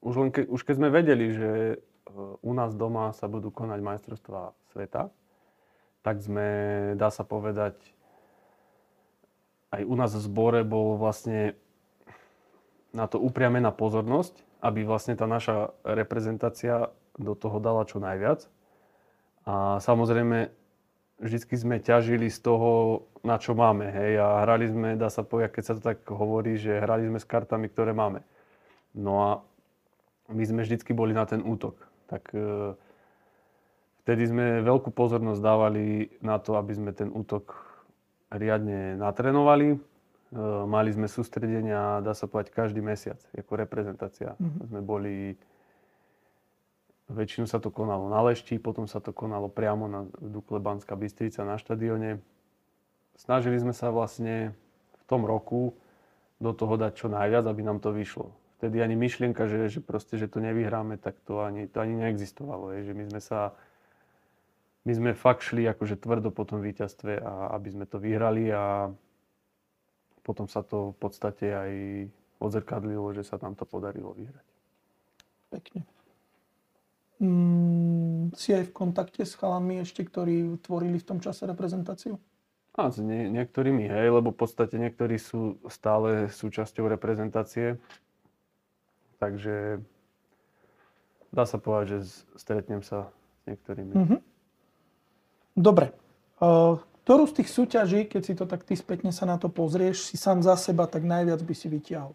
už, 0.00 0.14
len 0.16 0.28
ke, 0.32 0.48
už 0.48 0.60
keď 0.64 0.74
sme 0.80 0.88
vedeli, 0.92 1.32
že 1.32 1.50
e, 1.72 1.76
u 2.40 2.52
nás 2.52 2.76
doma 2.76 3.12
sa 3.16 3.28
budú 3.28 3.48
konať 3.48 3.80
majstrovstvá 3.80 4.52
sveta, 4.76 5.08
tak 6.04 6.20
sme, 6.20 6.48
dá 7.00 7.08
sa 7.08 7.24
povedať, 7.24 7.80
aj 9.74 9.82
u 9.84 9.94
nás 9.98 10.10
v 10.14 10.22
zbore 10.22 10.60
bol 10.62 10.94
vlastne 10.94 11.58
na 12.94 13.10
to 13.10 13.18
upriamená 13.18 13.74
pozornosť, 13.74 14.38
aby 14.62 14.86
vlastne 14.86 15.18
tá 15.18 15.26
naša 15.26 15.74
reprezentácia 15.82 16.94
do 17.18 17.34
toho 17.34 17.58
dala 17.58 17.82
čo 17.84 17.98
najviac. 17.98 18.46
A 19.44 19.82
samozrejme, 19.82 20.48
vždycky 21.20 21.54
sme 21.58 21.82
ťažili 21.82 22.30
z 22.30 22.38
toho, 22.40 23.02
na 23.26 23.36
čo 23.36 23.52
máme. 23.52 23.90
Hej, 23.90 24.22
a 24.22 24.46
hrali 24.46 24.70
sme, 24.70 24.88
dá 24.96 25.10
sa 25.12 25.26
povedať, 25.26 25.58
keď 25.58 25.64
sa 25.64 25.74
to 25.76 25.82
tak 25.82 25.98
hovorí, 26.08 26.56
že 26.56 26.80
hrali 26.80 27.06
sme 27.10 27.18
s 27.20 27.26
kartami, 27.28 27.68
ktoré 27.68 27.92
máme. 27.92 28.24
No 28.94 29.12
a 29.20 29.30
my 30.30 30.44
sme 30.46 30.64
vždycky 30.64 30.96
boli 30.96 31.12
na 31.12 31.26
ten 31.28 31.44
útok. 31.44 31.76
Tak 32.08 32.30
e, 32.32 32.72
vtedy 34.06 34.22
sme 34.30 34.64
veľkú 34.64 34.94
pozornosť 34.94 35.40
dávali 35.40 36.14
na 36.24 36.40
to, 36.40 36.56
aby 36.56 36.72
sme 36.72 36.90
ten 36.96 37.12
útok 37.12 37.52
riadne 38.32 38.96
natrenovali. 38.96 39.74
E, 39.74 39.78
mali 40.64 40.90
sme 40.92 41.08
sústredenia, 41.08 42.04
dá 42.04 42.12
sa 42.16 42.28
povedať, 42.28 42.52
každý 42.52 42.80
mesiac, 42.80 43.20
ako 43.34 43.52
reprezentácia. 43.56 44.38
Mm-hmm. 44.38 44.64
Sme 44.68 44.80
boli 44.80 45.14
Väčšinu 47.04 47.44
sa 47.44 47.60
to 47.60 47.68
konalo 47.68 48.08
na 48.08 48.24
Lešti, 48.24 48.56
potom 48.56 48.88
sa 48.88 48.96
to 48.96 49.12
konalo 49.12 49.52
priamo 49.52 49.84
na 49.84 50.08
Dukle 50.24 50.56
Banská 50.56 50.96
Bystrica 50.96 51.44
na 51.44 51.60
štadióne. 51.60 52.24
Snažili 53.20 53.60
sme 53.60 53.76
sa 53.76 53.92
vlastne 53.92 54.56
v 54.96 55.04
tom 55.04 55.28
roku 55.28 55.76
do 56.40 56.56
toho 56.56 56.80
dať 56.80 57.04
čo 57.04 57.12
najviac, 57.12 57.44
aby 57.44 57.60
nám 57.60 57.84
to 57.84 57.92
vyšlo. 57.92 58.32
Vtedy 58.56 58.80
ani 58.80 58.96
myšlienka, 58.96 59.44
že, 59.44 59.68
že, 59.68 59.80
proste, 59.84 60.16
že 60.16 60.32
to 60.32 60.40
nevyhráme, 60.40 60.96
tak 60.96 61.20
to 61.28 61.44
ani, 61.44 61.68
to 61.68 61.84
ani 61.84 61.92
neexistovalo. 62.00 62.72
Je, 62.72 62.88
že 62.88 62.92
my 62.96 63.04
sme 63.12 63.20
sa 63.20 63.52
my 64.84 64.92
sme 64.92 65.10
fakt 65.16 65.48
šli 65.48 65.64
akože 65.64 65.96
tvrdo 65.96 66.28
po 66.28 66.44
tom 66.44 66.60
víťazstve 66.60 67.20
a 67.24 67.56
aby 67.56 67.68
sme 67.72 67.84
to 67.88 67.96
vyhrali 67.96 68.52
a 68.52 68.92
potom 70.24 70.48
sa 70.48 70.64
to 70.64 70.92
v 70.92 70.96
podstate 71.00 71.46
aj 71.52 71.70
odzrkadlilo, 72.40 73.12
že 73.16 73.24
sa 73.24 73.40
nám 73.40 73.56
to 73.56 73.64
podarilo 73.64 74.12
vyhrať. 74.12 74.46
Pekne. 75.52 75.80
Mm, 77.20 78.36
si 78.36 78.52
aj 78.52 78.68
v 78.68 78.72
kontakte 78.74 79.24
s 79.24 79.38
chalami 79.38 79.80
ešte, 79.80 80.04
ktorí 80.04 80.60
tvorili 80.60 81.00
v 81.00 81.08
tom 81.08 81.18
čase 81.22 81.48
reprezentáciu? 81.48 82.20
A 82.74 82.90
s 82.90 82.98
nie, 82.98 83.30
niektorými, 83.30 83.86
hej, 83.86 84.10
lebo 84.10 84.34
v 84.34 84.40
podstate 84.42 84.76
niektorí 84.82 85.14
sú 85.14 85.62
stále 85.70 86.26
súčasťou 86.26 86.90
reprezentácie. 86.90 87.78
Takže 89.22 89.78
dá 91.30 91.46
sa 91.46 91.62
povedať, 91.62 92.02
že 92.02 92.26
stretnem 92.34 92.82
sa 92.82 93.14
s 93.38 93.42
niektorými. 93.46 93.94
Mm-hmm. 93.94 94.33
Dobre. 95.54 95.94
Ktorú 97.04 97.30
z 97.30 97.34
tých 97.40 97.48
súťaží, 97.48 98.10
keď 98.10 98.22
si 98.26 98.34
to 98.34 98.44
tak 98.44 98.66
ty 98.66 98.74
spätne 98.74 99.14
sa 99.14 99.24
na 99.24 99.38
to 99.38 99.46
pozrieš, 99.48 100.10
si 100.10 100.18
sám 100.18 100.42
za 100.42 100.58
seba 100.58 100.90
tak 100.90 101.06
najviac 101.06 101.40
by 101.40 101.54
si 101.54 101.70
vytiahol? 101.70 102.12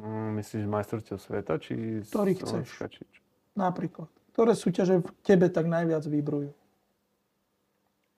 Mm, 0.00 0.40
myslíš 0.40 0.64
majstrovstiev 0.66 1.20
sveta? 1.20 1.60
Či 1.60 2.02
Ktorý 2.08 2.32
chceš. 2.40 2.66
Či... 2.90 3.02
Napríklad. 3.54 4.08
Ktoré 4.32 4.56
súťaže 4.56 5.04
v 5.04 5.10
tebe 5.22 5.52
tak 5.52 5.68
najviac 5.68 6.02
vybrujú? 6.08 6.56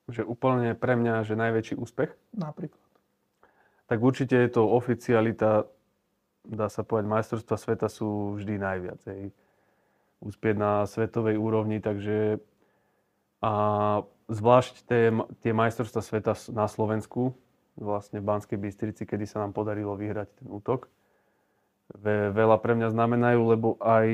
že 0.09 0.21
úplne 0.21 0.77
pre 0.77 1.01
mňa, 1.01 1.25
že 1.25 1.39
najväčší 1.39 1.75
úspech? 1.81 2.13
Napríklad. 2.37 2.81
Tak 3.89 3.99
určite 4.01 4.37
je 4.37 4.51
to 4.53 4.69
oficialita, 4.69 5.69
dá 6.45 6.69
sa 6.69 6.85
povedať, 6.85 7.09
majstrovstva 7.09 7.57
sveta 7.57 7.89
sú 7.89 8.37
vždy 8.37 8.55
najviac. 8.61 9.01
Hej. 9.09 9.33
Úspieť 10.25 10.57
na 10.57 10.85
svetovej 10.89 11.37
úrovni, 11.37 11.81
takže 11.81 12.41
a 13.45 13.51
zvlášť 14.33 14.75
tie, 14.89 15.13
tie 15.45 15.53
majstrovstva 15.53 16.01
sveta 16.01 16.33
na 16.57 16.65
Slovensku, 16.65 17.37
vlastne 17.77 18.25
v 18.25 18.29
Banskej 18.33 18.57
Bystrici, 18.57 19.05
kedy 19.05 19.29
sa 19.29 19.45
nám 19.45 19.53
podarilo 19.53 19.93
vyhrať 19.93 20.41
ten 20.41 20.49
útok, 20.49 20.89
ve, 21.93 22.33
veľa 22.33 22.57
pre 22.65 22.73
mňa 22.73 22.89
znamenajú, 22.97 23.41
lebo 23.45 23.69
aj 23.85 24.09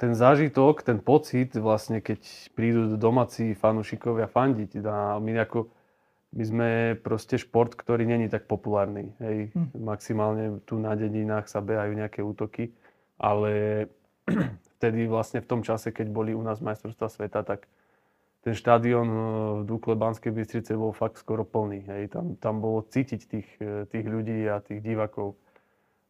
ten 0.00 0.12
zážitok, 0.16 0.80
ten 0.80 0.98
pocit, 0.98 1.52
vlastne 1.54 2.00
keď 2.00 2.24
prídu 2.56 2.96
domáci 2.96 3.52
fanúšikovia 3.52 4.32
fandiť, 4.32 4.80
a 4.88 5.20
my 5.20 5.44
ako 5.44 5.68
my 6.34 6.42
sme 6.42 6.68
proste 6.98 7.38
šport, 7.38 7.78
ktorý 7.78 8.10
není 8.10 8.26
tak 8.26 8.50
populárny. 8.50 9.14
Hej. 9.22 9.54
Hm. 9.54 9.70
Maximálne 9.78 10.44
tu 10.66 10.82
na 10.82 10.98
dedinách 10.98 11.46
sa 11.46 11.62
behajú 11.62 11.94
nejaké 11.94 12.26
útoky, 12.26 12.74
ale 13.22 13.86
vtedy 14.78 15.06
vlastne 15.06 15.38
v 15.38 15.46
tom 15.46 15.62
čase, 15.62 15.94
keď 15.94 16.10
boli 16.10 16.34
u 16.34 16.42
nás 16.42 16.58
majstrovstvá 16.58 17.06
sveta, 17.06 17.46
tak 17.46 17.70
ten 18.44 18.52
štádion 18.52 19.08
e, 19.08 19.20
v 19.58 19.62
Dukle 19.64 19.96
Banskej 19.96 20.30
Bystrice 20.30 20.76
bol 20.76 20.92
fakt 20.92 21.16
skoro 21.16 21.48
plný. 21.48 21.88
Hej. 21.88 22.12
Tam, 22.12 22.36
tam 22.36 22.60
bolo 22.60 22.84
cítiť 22.84 23.20
tých, 23.24 23.48
e, 23.58 23.88
tých 23.88 24.04
ľudí 24.04 24.44
a 24.46 24.60
tých 24.60 24.84
divakov. 24.84 25.40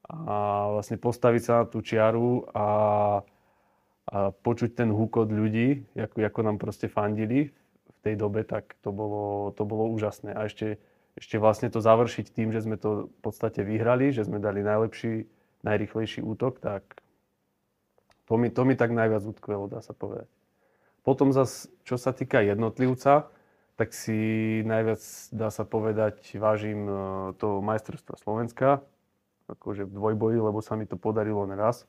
A 0.05 0.69
vlastne 0.75 1.01
postaviť 1.01 1.43
sa 1.47 1.53
na 1.63 1.65
tú 1.65 1.81
čiaru 1.81 2.45
a 2.53 2.67
a 4.05 4.37
počuť 4.37 4.77
ten 4.77 4.93
húkot 4.93 5.33
ľudí, 5.33 5.89
ako, 5.97 6.17
ako 6.29 6.41
nám 6.45 6.57
proste 6.61 6.93
fandili 6.93 7.49
v 7.89 7.99
tej 8.05 8.15
dobe, 8.21 8.45
tak 8.45 8.77
to 8.85 8.93
bolo, 8.93 9.49
to 9.57 9.65
bolo 9.65 9.89
úžasné. 9.97 10.37
A 10.37 10.45
ešte, 10.45 10.77
ešte 11.17 11.41
vlastne 11.41 11.73
to 11.73 11.81
završiť 11.81 12.27
tým, 12.29 12.53
že 12.53 12.69
sme 12.69 12.77
to 12.77 13.09
v 13.09 13.19
podstate 13.25 13.65
vyhrali, 13.65 14.13
že 14.13 14.29
sme 14.29 14.45
dali 14.45 14.61
najlepší, 14.61 15.25
najrychlejší 15.65 16.21
útok, 16.21 16.61
tak 16.61 16.85
to 18.29 18.37
mi, 18.37 18.53
to 18.53 18.69
mi 18.69 18.77
tak 18.77 18.93
najviac 18.93 19.25
utkvelo, 19.25 19.73
dá 19.73 19.81
sa 19.81 19.97
povedať. 19.97 20.29
Potom 21.05 21.37
zase, 21.37 21.69
čo 21.85 22.01
sa 22.01 22.17
týka 22.17 22.41
jednotlivca, 22.41 23.29
tak 23.77 23.93
si 23.93 24.63
najviac, 24.65 25.03
dá 25.35 25.53
sa 25.53 25.69
povedať, 25.69 26.17
vážim 26.41 26.89
e, 26.89 26.95
to 27.37 27.61
majstrovstva 27.61 28.17
Slovenska, 28.17 28.81
akože 29.51 29.85
v 29.85 29.93
dvojboji, 29.93 30.39
lebo 30.41 30.65
sa 30.65 30.79
mi 30.81 30.89
to 30.89 30.97
podarilo 30.97 31.45
neraz. 31.45 31.85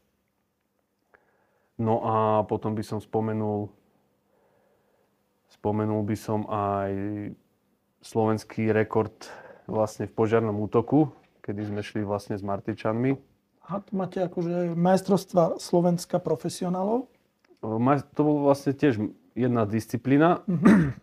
No 1.80 2.04
a 2.04 2.13
potom 2.43 2.75
by 2.75 2.84
som 2.84 2.99
spomenul, 2.99 3.71
spomenul 5.47 6.01
by 6.04 6.17
som 6.19 6.43
aj 6.51 6.91
slovenský 8.04 8.75
rekord 8.75 9.15
vlastne 9.69 10.12
v 10.12 10.15
požiarnom 10.15 10.60
útoku, 10.60 11.12
kedy 11.45 11.69
sme 11.69 11.82
šli 11.86 12.01
vlastne 12.04 12.36
s 12.36 12.43
Martičanmi. 12.43 13.15
A 13.65 13.82
tu 13.82 13.91
máte 13.97 14.21
akože 14.21 14.78
majstrovstva 14.78 15.58
Slovenska 15.58 16.21
profesionálov? 16.21 17.10
To 18.15 18.21
bol 18.21 18.38
vlastne 18.45 18.71
tiež 18.71 19.01
jedna 19.36 19.67
disciplína, 19.67 20.45
mm-hmm. 20.47 20.95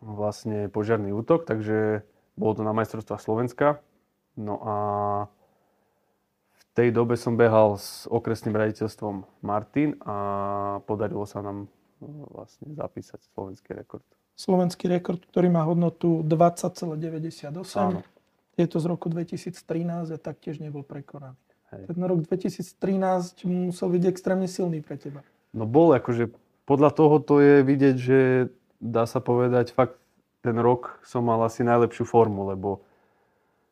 vlastne 0.20 0.68
požiarný 0.68 1.14
útok, 1.14 1.48
takže 1.48 2.06
bolo 2.38 2.52
to 2.58 2.62
na 2.62 2.76
majstrovstva 2.76 3.18
Slovenska. 3.18 3.82
No 4.38 4.54
a 4.62 4.74
tej 6.78 6.94
dobe 6.94 7.18
som 7.18 7.34
behal 7.34 7.74
s 7.74 8.06
okresným 8.06 8.54
raditeľstvom 8.54 9.42
Martin 9.42 9.98
a 10.06 10.14
podarilo 10.86 11.26
sa 11.26 11.42
nám 11.42 11.66
no, 11.98 12.30
vlastne 12.30 12.70
zapísať 12.70 13.18
slovenský 13.34 13.74
rekord. 13.74 14.06
Slovenský 14.38 14.86
rekord, 14.86 15.18
ktorý 15.26 15.50
má 15.50 15.66
hodnotu 15.66 16.22
20,98. 16.22 17.50
Áno. 17.82 18.06
Je 18.54 18.66
to 18.70 18.78
z 18.78 18.86
roku 18.86 19.10
2013 19.10 19.58
a 20.14 20.18
taktiež 20.22 20.62
nebol 20.62 20.86
prekonaný. 20.86 21.34
Hej. 21.74 21.90
Ten 21.90 22.00
rok 22.06 22.22
2013 22.30 23.42
musel 23.42 23.88
byť 23.98 24.02
extrémne 24.06 24.46
silný 24.46 24.78
pre 24.78 24.94
teba. 24.94 25.26
No 25.56 25.64
bol, 25.64 25.96
akože 25.96 26.32
podľa 26.68 26.90
toho 26.92 27.16
to 27.24 27.40
je 27.40 27.56
vidieť, 27.64 27.96
že 27.96 28.18
dá 28.78 29.08
sa 29.08 29.18
povedať, 29.24 29.72
fakt 29.72 29.96
ten 30.44 30.54
rok 30.60 31.00
som 31.02 31.24
mal 31.24 31.40
asi 31.42 31.64
najlepšiu 31.66 32.04
formu, 32.06 32.52
lebo 32.52 32.86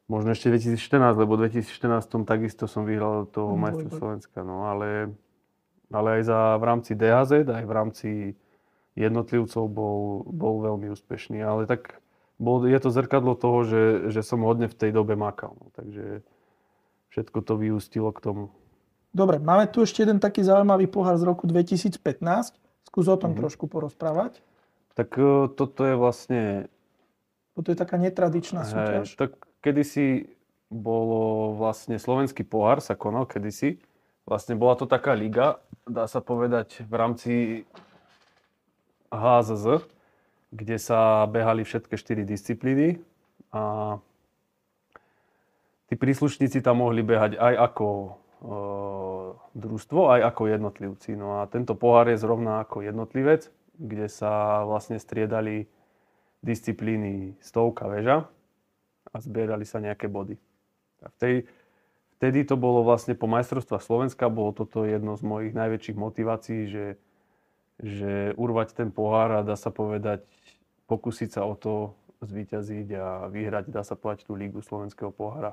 Možno 0.06 0.38
ešte 0.38 0.54
2014, 0.54 1.18
lebo 1.18 1.34
v 1.34 1.50
2014 1.50 2.22
takisto 2.22 2.70
som 2.70 2.86
vyhral 2.86 3.26
toho 3.26 3.58
mm, 3.58 3.60
majstra 3.60 3.90
Slovenska. 3.90 4.38
No, 4.46 4.70
ale, 4.70 5.10
ale 5.90 6.22
aj 6.22 6.30
za, 6.30 6.38
v 6.62 6.64
rámci 6.64 6.94
DHZ, 6.94 7.32
aj 7.50 7.64
v 7.66 7.72
rámci 7.74 8.08
jednotlivcov 8.94 9.66
bol, 9.66 10.22
bol 10.30 10.62
veľmi 10.62 10.94
úspešný. 10.94 11.42
Ale 11.42 11.66
tak 11.66 11.98
bol, 12.38 12.62
je 12.70 12.78
to 12.78 12.94
zrkadlo 12.94 13.34
toho, 13.34 13.66
že, 13.66 13.82
že 14.14 14.22
som 14.22 14.46
hodne 14.46 14.70
v 14.70 14.78
tej 14.78 14.94
dobe 14.94 15.18
makal. 15.18 15.58
No, 15.58 15.74
takže 15.74 16.22
všetko 17.10 17.42
to 17.42 17.58
vyústilo 17.58 18.14
k 18.14 18.22
tomu. 18.22 18.54
Dobre, 19.16 19.40
máme 19.40 19.64
tu 19.72 19.80
ešte 19.80 20.04
jeden 20.04 20.20
taký 20.20 20.44
zaujímavý 20.44 20.92
pohár 20.92 21.16
z 21.16 21.24
roku 21.24 21.48
2015. 21.48 22.04
Skús 22.84 23.08
o 23.08 23.16
tom 23.16 23.32
mm-hmm. 23.32 23.40
trošku 23.40 23.64
porozprávať. 23.64 24.44
Tak 24.92 25.16
e, 25.16 25.48
toto 25.56 25.88
je 25.88 25.96
vlastne... 25.96 26.68
Toto 27.56 27.72
je 27.72 27.80
taká 27.80 27.96
netradičná 27.96 28.68
súťaž. 28.68 29.16
Hej, 29.16 29.16
tak 29.16 29.40
kedysi 29.64 30.36
bolo 30.68 31.56
vlastne 31.56 31.96
slovenský 31.96 32.44
pohár 32.44 32.84
sa 32.84 32.92
konal 32.92 33.24
kedysi. 33.24 33.80
Vlastne 34.28 34.52
bola 34.52 34.76
to 34.76 34.84
taká 34.84 35.16
liga, 35.16 35.64
dá 35.88 36.04
sa 36.04 36.20
povedať, 36.20 36.84
v 36.84 36.92
rámci 36.92 37.32
HZZ, 39.08 39.88
kde 40.52 40.76
sa 40.76 41.24
behali 41.24 41.64
všetky 41.64 41.96
štyri 41.96 42.28
disciplíny 42.28 43.00
a 43.48 43.96
tí 45.88 45.94
príslušníci 45.96 46.60
tam 46.60 46.84
mohli 46.84 47.00
behať 47.00 47.40
aj 47.40 47.54
ako 47.72 47.86
družstvo, 49.56 50.00
aj 50.12 50.20
ako 50.28 50.42
jednotlivci. 50.52 51.16
No 51.16 51.40
a 51.40 51.48
tento 51.48 51.72
pohár 51.72 52.12
je 52.12 52.20
zrovna 52.20 52.62
ako 52.62 52.84
jednotlivec, 52.84 53.48
kde 53.76 54.06
sa 54.12 54.64
vlastne 54.68 55.00
striedali 55.00 55.68
disciplíny 56.44 57.36
stovka 57.40 57.88
väža 57.88 58.28
a 59.10 59.16
zbierali 59.18 59.64
sa 59.64 59.80
nejaké 59.80 60.06
body. 60.06 60.36
A 61.04 61.08
v 61.08 61.44
vtedy 62.16 62.48
to 62.48 62.56
bolo 62.56 62.80
vlastne 62.80 63.12
po 63.12 63.28
majstrovstvách 63.28 63.84
Slovenska, 63.84 64.32
bolo 64.32 64.56
toto 64.56 64.88
jedno 64.88 65.16
z 65.20 65.22
mojich 65.24 65.52
najväčších 65.52 65.96
motivácií, 66.00 66.60
že, 66.68 66.86
že 67.80 68.32
urvať 68.40 68.72
ten 68.72 68.88
pohár 68.88 69.36
a 69.36 69.44
dá 69.44 69.56
sa 69.56 69.68
povedať, 69.68 70.24
pokúsiť 70.88 71.36
sa 71.36 71.44
o 71.44 71.52
to 71.52 71.92
zvíťaziť 72.24 72.88
a 72.96 73.28
vyhrať, 73.28 73.68
dá 73.68 73.84
sa 73.84 74.00
povedať, 74.00 74.24
tú 74.24 74.32
lígu 74.32 74.64
slovenského 74.64 75.12
pohára. 75.12 75.52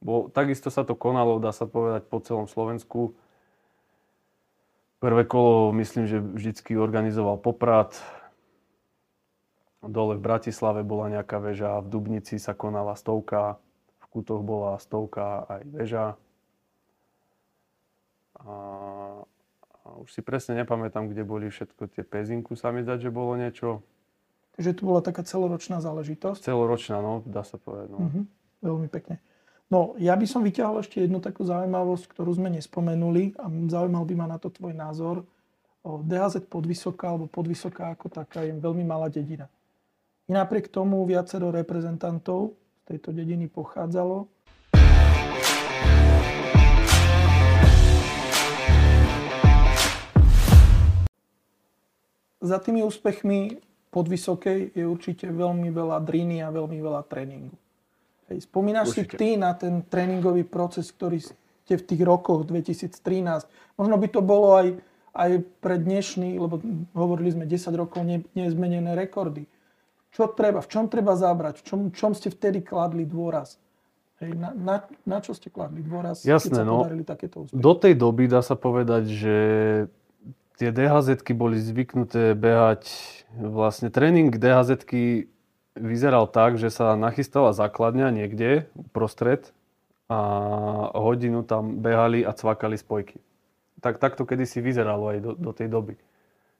Bo 0.00 0.32
takisto 0.32 0.72
sa 0.72 0.82
to 0.82 0.96
konalo, 0.96 1.36
dá 1.36 1.52
sa 1.52 1.68
povedať, 1.68 2.08
po 2.08 2.24
celom 2.24 2.48
Slovensku. 2.48 3.12
Prvé 5.00 5.24
kolo, 5.28 5.72
myslím, 5.76 6.08
že 6.08 6.20
vždycky 6.20 6.76
organizoval 6.76 7.40
Poprad, 7.40 7.96
Dole 9.80 10.20
v 10.20 10.24
Bratislave 10.24 10.84
bola 10.84 11.08
nejaká 11.08 11.40
väža, 11.40 11.80
v 11.80 11.88
Dubnici 11.88 12.36
sa 12.36 12.52
konala 12.52 12.92
stovka, 13.00 13.56
v 14.04 14.06
Kutoch 14.12 14.44
bola 14.44 14.76
stovka 14.76 15.48
aj 15.48 15.62
väža. 15.72 16.06
A, 18.44 18.52
a 19.84 19.88
už 20.04 20.12
si 20.12 20.20
presne 20.20 20.60
nepamätám, 20.60 21.08
kde 21.08 21.24
boli 21.24 21.48
všetko 21.48 21.88
tie 21.96 22.04
pezinku, 22.04 22.60
sa 22.60 22.76
mi 22.76 22.84
zdať, 22.84 23.08
že 23.08 23.10
bolo 23.12 23.40
niečo. 23.40 23.80
Takže 24.60 24.76
to 24.76 24.82
bola 24.84 25.00
taká 25.00 25.24
celoročná 25.24 25.80
záležitosť? 25.80 26.44
Celoročná, 26.44 27.00
no, 27.00 27.24
dá 27.24 27.40
sa 27.40 27.56
povedať. 27.56 27.88
No. 27.88 27.98
Uh-huh. 28.04 28.24
Veľmi 28.60 28.92
pekne. 28.92 29.16
No, 29.70 29.94
ja 30.02 30.18
by 30.18 30.26
som 30.26 30.42
vyťahol 30.42 30.82
ešte 30.82 30.98
jednu 30.98 31.22
takú 31.22 31.46
zaujímavosť, 31.46 32.10
ktorú 32.10 32.34
sme 32.34 32.50
nespomenuli 32.50 33.38
a 33.38 33.46
zaujímal 33.46 34.02
by 34.02 34.14
ma 34.18 34.26
na 34.26 34.34
to 34.34 34.50
tvoj 34.50 34.74
názor. 34.74 35.22
DHZ 35.86 36.50
podvysoká 36.50 37.14
alebo 37.14 37.30
podvysoká 37.30 37.94
ako 37.94 38.10
taká 38.10 38.42
je 38.42 38.50
veľmi 38.58 38.82
malá 38.82 39.06
dedina. 39.06 39.46
I 40.26 40.34
napriek 40.34 40.74
tomu 40.74 41.06
viacero 41.06 41.54
reprezentantov 41.54 42.58
z 42.82 42.98
tejto 42.98 43.14
dediny 43.14 43.46
pochádzalo. 43.46 44.26
Za 52.42 52.58
tými 52.58 52.82
úspechmi 52.82 53.62
podvysokej 53.94 54.74
je 54.74 54.82
určite 54.82 55.30
veľmi 55.30 55.70
veľa 55.70 56.02
driny 56.02 56.42
a 56.42 56.50
veľmi 56.50 56.82
veľa 56.82 57.06
tréningu. 57.06 57.54
Hej, 58.30 58.46
spomínaš 58.46 58.94
určite. 58.94 59.18
si 59.18 59.18
ty 59.18 59.28
na 59.34 59.58
ten 59.58 59.82
tréningový 59.82 60.46
proces, 60.46 60.94
ktorý 60.94 61.18
ste 61.18 61.74
v 61.74 61.82
tých 61.82 62.02
rokoch 62.06 62.46
2013, 62.46 62.94
možno 63.74 63.94
by 63.98 64.06
to 64.06 64.22
bolo 64.22 64.54
aj, 64.54 64.68
aj 65.18 65.30
pre 65.58 65.82
dnešný, 65.82 66.38
lebo 66.38 66.62
hovorili 66.94 67.34
sme 67.34 67.44
10 67.50 67.74
rokov 67.74 68.06
ne, 68.06 68.22
nezmenené 68.38 68.94
rekordy. 68.94 69.50
Čo 70.14 70.30
treba, 70.30 70.62
v 70.62 70.70
čom 70.70 70.86
treba 70.86 71.18
zabrať, 71.18 71.62
v 71.62 71.64
čom, 71.66 71.80
čom 71.90 72.14
ste 72.14 72.30
vtedy 72.30 72.62
kladli 72.62 73.02
dôraz? 73.02 73.58
Hej, 74.22 74.38
na, 74.38 74.54
na, 74.54 74.76
na 75.06 75.18
čo 75.18 75.34
ste 75.34 75.50
kladli 75.50 75.82
dôraz, 75.82 76.22
Jasné, 76.22 76.54
keď 76.54 76.58
sa 76.58 76.64
no, 76.66 76.86
takéto 77.02 77.36
úspechy? 77.46 77.58
Do 77.58 77.72
tej 77.74 77.94
doby 77.98 78.30
dá 78.30 78.46
sa 78.46 78.54
povedať, 78.54 79.10
že 79.10 79.36
tie 80.60 80.70
dhz 80.70 81.18
boli 81.32 81.56
zvyknuté 81.56 82.36
behať, 82.36 82.84
vlastne 83.32 83.88
tréning 83.88 84.30
dhz 84.30 84.76
vyzeral 85.80 86.28
tak, 86.28 86.60
že 86.60 86.68
sa 86.68 86.94
nachystala 86.94 87.56
základňa 87.56 88.12
niekde 88.12 88.68
uprostred 88.76 89.50
a 90.10 90.20
hodinu 90.94 91.42
tam 91.46 91.80
behali 91.80 92.20
a 92.20 92.36
cvakali 92.36 92.76
spojky. 92.76 93.18
Tak, 93.80 93.96
takto 93.96 94.28
kedysi 94.28 94.60
vyzeralo 94.60 95.16
aj 95.16 95.18
do, 95.24 95.32
do 95.38 95.50
tej 95.56 95.72
doby. 95.72 95.94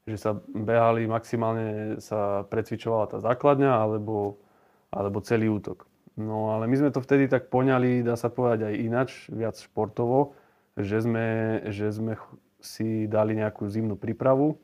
Že 0.08 0.16
sa 0.16 0.30
behali, 0.48 1.04
maximálne 1.04 2.00
sa 2.00 2.48
precvičovala 2.48 3.12
tá 3.12 3.18
základňa 3.20 3.70
alebo, 3.76 4.40
alebo 4.88 5.20
celý 5.20 5.52
útok. 5.52 5.84
No 6.16 6.56
ale 6.56 6.66
my 6.66 6.76
sme 6.80 6.90
to 6.90 7.04
vtedy 7.04 7.28
tak 7.28 7.52
poňali, 7.52 8.02
dá 8.02 8.16
sa 8.16 8.32
povedať 8.32 8.72
aj 8.72 8.74
inač, 8.76 9.10
viac 9.28 9.56
športovo, 9.60 10.34
že 10.80 11.04
sme, 11.04 11.60
že 11.68 11.92
sme 11.92 12.16
si 12.60 13.08
dali 13.08 13.36
nejakú 13.36 13.68
zimnú 13.68 13.96
prípravu 13.96 14.60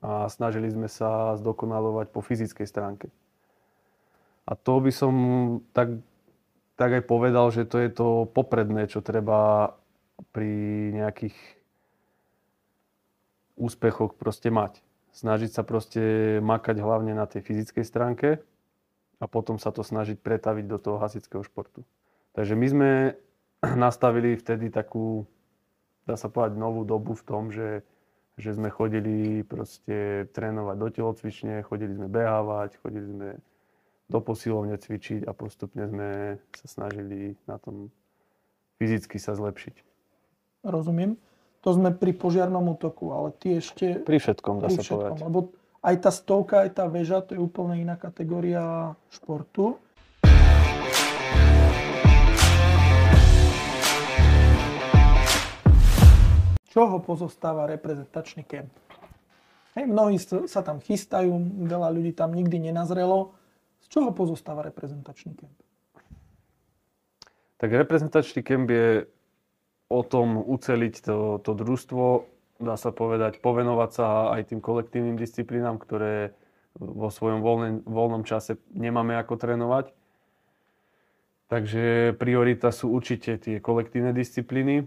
a 0.00 0.26
snažili 0.32 0.70
sme 0.72 0.88
sa 0.88 1.36
zdokonalovať 1.36 2.06
po 2.08 2.24
fyzickej 2.24 2.66
stránke. 2.66 3.06
A 4.50 4.58
to 4.58 4.82
by 4.82 4.90
som 4.90 5.14
tak, 5.70 6.02
tak 6.74 6.90
aj 6.98 7.02
povedal, 7.06 7.54
že 7.54 7.62
to 7.62 7.78
je 7.78 7.90
to 7.94 8.26
popredné, 8.34 8.90
čo 8.90 8.98
treba 8.98 9.72
pri 10.34 10.50
nejakých 10.90 11.38
úspechoch 13.54 14.18
proste 14.18 14.50
mať. 14.50 14.82
Snažiť 15.14 15.54
sa 15.54 15.62
proste 15.62 16.02
makať 16.42 16.82
hlavne 16.82 17.14
na 17.14 17.30
tej 17.30 17.46
fyzickej 17.46 17.84
stránke 17.86 18.28
a 19.22 19.24
potom 19.30 19.62
sa 19.62 19.70
to 19.70 19.86
snažiť 19.86 20.18
pretaviť 20.18 20.64
do 20.66 20.78
toho 20.82 20.98
hasického 20.98 21.46
športu. 21.46 21.86
Takže 22.34 22.58
my 22.58 22.66
sme 22.66 22.90
nastavili 23.86 24.34
vtedy 24.34 24.74
takú, 24.74 25.30
dá 26.10 26.18
sa 26.18 26.26
povedať, 26.26 26.58
novú 26.58 26.82
dobu 26.82 27.14
v 27.14 27.22
tom, 27.22 27.54
že, 27.54 27.86
že 28.34 28.56
sme 28.56 28.66
chodili 28.66 29.46
proste 29.46 30.26
trénovať 30.34 30.76
do 30.80 30.88
telocvične, 30.90 31.62
chodili 31.62 31.94
sme 31.94 32.10
behávať, 32.10 32.82
chodili 32.82 33.06
sme 33.06 33.28
do 34.10 34.18
posilovne 34.18 34.74
cvičiť 34.74 35.22
a 35.22 35.30
postupne 35.30 35.86
sme 35.86 36.08
sa 36.50 36.66
snažili 36.66 37.38
na 37.46 37.62
tom 37.62 37.94
fyzicky 38.82 39.22
sa 39.22 39.38
zlepšiť. 39.38 39.86
Rozumiem. 40.66 41.14
To 41.62 41.70
sme 41.76 41.94
pri 41.94 42.16
požiarnom 42.18 42.74
útoku, 42.74 43.14
ale 43.14 43.30
ty 43.38 43.62
ešte... 43.62 44.02
Pri 44.02 44.18
všetkom, 44.18 44.64
dá 44.64 44.72
sa 44.72 44.82
všetkom, 44.82 44.90
povedať. 45.14 45.22
Lebo 45.22 45.38
aj 45.84 45.96
tá 46.02 46.10
stovka, 46.10 46.66
aj 46.66 46.70
tá 46.74 46.84
väža, 46.90 47.22
to 47.22 47.36
je 47.36 47.40
úplne 47.40 47.78
iná 47.78 47.94
kategória 47.94 48.96
športu. 49.14 49.78
Čoho 56.70 56.98
pozostáva 56.98 57.70
reprezentačný 57.70 58.42
kemp? 58.42 58.72
Hej, 59.78 59.86
mnohí 59.86 60.18
sa 60.50 60.66
tam 60.66 60.82
chystajú, 60.82 61.30
veľa 61.62 61.94
ľudí 61.94 62.10
tam 62.10 62.34
nikdy 62.34 62.72
nenazrelo. 62.72 63.38
Čoho 63.90 64.14
pozostáva 64.14 64.62
reprezentačný 64.62 65.34
kemp? 65.34 65.58
Tak 67.58 67.68
reprezentačný 67.68 68.40
kemp 68.46 68.70
je 68.70 69.10
o 69.90 70.00
tom 70.06 70.38
uceliť 70.38 70.94
to, 71.02 71.42
to 71.42 71.52
družstvo 71.52 72.30
dá 72.60 72.76
sa 72.76 72.92
povedať, 72.92 73.40
povenovať 73.40 73.90
sa 73.90 74.06
aj 74.36 74.52
tým 74.52 74.60
kolektívnym 74.60 75.16
disciplínám, 75.16 75.80
ktoré 75.80 76.36
vo 76.76 77.08
svojom 77.08 77.40
voľne, 77.42 77.82
voľnom 77.88 78.22
čase 78.22 78.60
nemáme 78.76 79.16
ako 79.16 79.40
trénovať. 79.40 79.90
Takže 81.50 82.14
priorita 82.14 82.70
sú 82.70 82.94
určite 82.94 83.34
tie 83.42 83.58
kolektívne 83.58 84.14
disciplíny, 84.14 84.86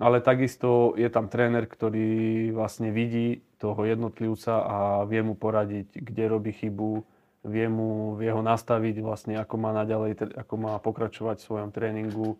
ale 0.00 0.24
takisto 0.24 0.96
je 0.96 1.12
tam 1.12 1.28
tréner, 1.28 1.68
ktorý 1.68 2.48
vlastne 2.56 2.88
vidí 2.88 3.44
toho 3.60 3.84
jednotlivca 3.84 4.64
a 4.64 4.76
vie 5.04 5.20
mu 5.20 5.36
poradiť, 5.36 6.00
kde 6.00 6.24
robí 6.24 6.56
chybu, 6.56 7.04
vie 7.44 7.66
mu 7.72 8.16
vie 8.20 8.28
ho 8.28 8.42
nastaviť 8.44 9.00
vlastne, 9.00 9.34
ako 9.40 9.54
má 9.56 9.72
naďalej, 9.72 10.36
ako 10.36 10.54
má 10.60 10.76
pokračovať 10.80 11.40
v 11.40 11.46
svojom 11.46 11.70
tréningu 11.72 12.36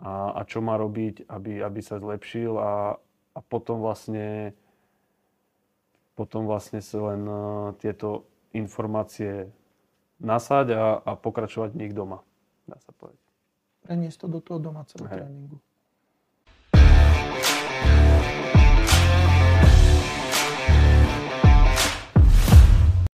a, 0.00 0.32
a 0.32 0.40
čo 0.48 0.64
má 0.64 0.80
robiť, 0.80 1.28
aby, 1.28 1.60
aby 1.60 1.80
sa 1.84 2.00
zlepšil 2.00 2.56
a, 2.56 2.96
a 3.36 3.38
potom 3.44 3.84
vlastne 3.84 4.56
potom 6.16 6.44
vlastne 6.44 6.84
sa 6.84 7.00
len 7.00 7.24
uh, 7.24 7.72
tieto 7.80 8.28
informácie 8.52 9.48
nasať 10.20 10.76
a, 10.76 11.00
a 11.00 11.10
pokračovať 11.16 11.72
v 11.72 11.80
nich 11.80 11.92
doma, 11.96 12.20
dá 12.68 12.76
sa 12.76 12.92
povedať. 12.92 13.24
Preniesť 13.88 14.18
to 14.20 14.26
do 14.28 14.40
toho 14.44 14.60
domáceho 14.60 15.00
Hej. 15.08 15.24
tréningu. 15.24 15.56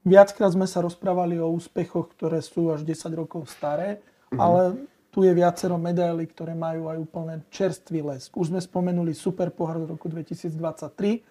Viackrát 0.07 0.55
sme 0.55 0.71
sa 0.71 0.79
rozprávali 0.87 1.35
o 1.42 1.51
úspechoch, 1.51 2.14
ktoré 2.14 2.38
sú 2.38 2.71
až 2.71 2.87
10 2.87 3.11
rokov 3.19 3.51
staré, 3.51 3.99
mm-hmm. 3.99 4.38
ale 4.38 4.87
tu 5.11 5.27
je 5.27 5.33
viacero 5.35 5.75
medailí, 5.75 6.31
ktoré 6.31 6.55
majú 6.55 6.87
aj 6.87 6.99
úplne 7.03 7.35
čerstvý 7.51 8.07
les. 8.07 8.31
Už 8.31 8.55
sme 8.55 8.62
spomenuli 8.62 9.11
Super 9.19 9.51
pohár 9.51 9.83
v 9.83 9.99
roku 9.99 10.07
2023, 10.07 11.27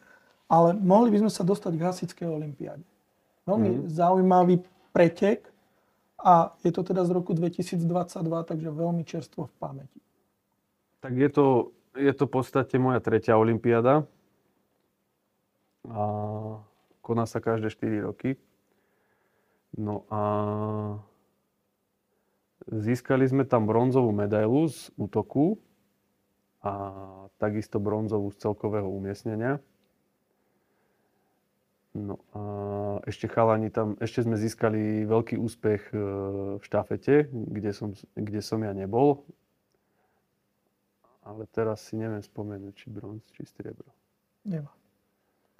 ale 0.52 0.70
mohli 0.76 1.16
by 1.16 1.24
sme 1.24 1.32
sa 1.32 1.48
dostať 1.48 1.72
k 1.72 1.86
hasickej 1.88 2.28
olimpiáde. 2.28 2.84
Veľmi 3.48 3.70
mm. 3.72 3.96
zaujímavý 3.96 4.60
pretek 4.92 5.48
a 6.20 6.52
je 6.60 6.74
to 6.76 6.84
teda 6.84 7.08
z 7.08 7.16
roku 7.16 7.32
2022, 7.32 7.80
takže 8.44 8.70
veľmi 8.76 9.08
čerstvo 9.08 9.48
v 9.48 9.54
pamäti. 9.56 10.00
Tak 11.00 11.14
je 11.16 11.30
to, 11.32 11.46
je 11.96 12.12
to 12.12 12.28
v 12.28 12.32
podstate 12.34 12.76
moja 12.76 13.00
tretia 13.00 13.40
olimpiáda. 13.40 14.04
A 15.86 16.04
koná 17.06 17.30
sa 17.30 17.38
každé 17.38 17.70
4 17.70 18.10
roky. 18.10 18.42
No 19.76 20.08
a 20.08 20.22
Získali 22.66 23.30
sme 23.30 23.46
tam 23.46 23.70
bronzovú 23.70 24.10
medailu 24.10 24.66
z 24.66 24.90
útoku 24.98 25.62
a 26.66 26.74
takisto 27.38 27.78
bronzovú 27.78 28.34
z 28.34 28.42
celkového 28.42 28.90
umiestnenia. 28.90 29.62
No 31.94 32.26
a 32.34 32.42
ešte 33.06 33.30
chalani 33.30 33.70
tam, 33.70 33.96
ešte 34.02 34.26
sme 34.26 34.36
získali 34.36 35.06
veľký 35.06 35.38
úspech 35.38 35.94
e, 35.94 35.98
v 36.58 36.64
štafete, 36.66 37.30
kde 37.32 37.72
som, 37.72 37.94
kde 38.18 38.42
som 38.42 38.60
ja 38.66 38.74
nebol. 38.74 39.24
Ale 41.22 41.46
teraz 41.54 41.86
si 41.86 41.96
neviem 41.96 42.20
spomenúť, 42.20 42.74
či 42.76 42.88
bronz, 42.90 43.24
či 43.38 43.46
striebro. 43.46 43.88
Nemá. 44.44 44.74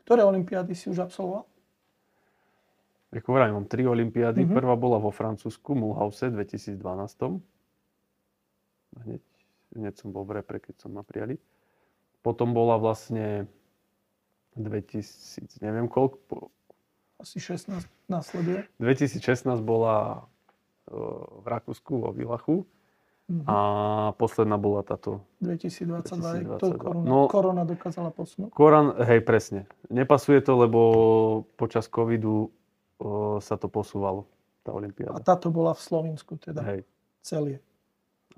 Ktoré 0.04 0.26
olimpiády 0.26 0.74
si 0.74 0.90
už 0.90 1.06
absolvoval? 1.06 1.48
Ako 3.20 3.30
vraj, 3.32 3.52
mám 3.56 3.68
tri 3.68 3.88
olimpiády. 3.88 4.44
Mm-hmm. 4.44 4.58
Prvá 4.60 4.76
bola 4.76 5.00
vo 5.00 5.12
Francúzsku, 5.12 5.72
Mulhouse 5.76 6.28
v 6.28 6.44
2012. 6.44 6.80
Hneď, 8.96 9.24
hneď 9.76 9.94
som 9.96 10.12
bol 10.12 10.28
v 10.28 10.40
repre, 10.40 10.60
keď 10.60 10.84
som 10.84 10.96
ma 10.96 11.04
prijali. 11.04 11.40
Potom 12.20 12.52
bola 12.52 12.76
vlastne 12.82 13.48
2000, 14.58 15.64
neviem 15.64 15.88
koľko. 15.88 16.52
Asi 17.20 17.40
16 17.40 17.88
následuje. 18.12 18.68
2016 18.80 19.64
bola 19.64 20.28
v 20.90 21.46
Rakúsku, 21.46 21.98
vo 21.98 22.10
Vilachu. 22.12 22.68
Mm-hmm. 23.26 23.50
A 23.50 23.58
posledná 24.22 24.54
bola 24.62 24.86
táto. 24.86 25.26
2022. 25.42 26.46
2022. 26.46 26.62
To 26.62 26.68
korona, 26.78 27.06
no, 27.10 27.20
korona 27.26 27.64
dokázala 27.66 28.14
posunúť. 28.14 28.54
Koran, 28.54 28.94
hej, 29.02 29.26
presne. 29.26 29.66
Nepasuje 29.90 30.46
to, 30.46 30.54
lebo 30.54 30.80
počas 31.58 31.90
covidu 31.90 32.54
sa 33.44 33.56
to 33.60 33.68
posúvalo, 33.68 34.26
tá 34.64 34.72
olimpiáda. 34.72 35.18
A 35.18 35.24
táto 35.24 35.52
bola 35.52 35.76
v 35.76 35.82
Slovensku 35.84 36.40
teda? 36.40 36.64
Hej. 36.64 36.88
Celie. 37.22 37.60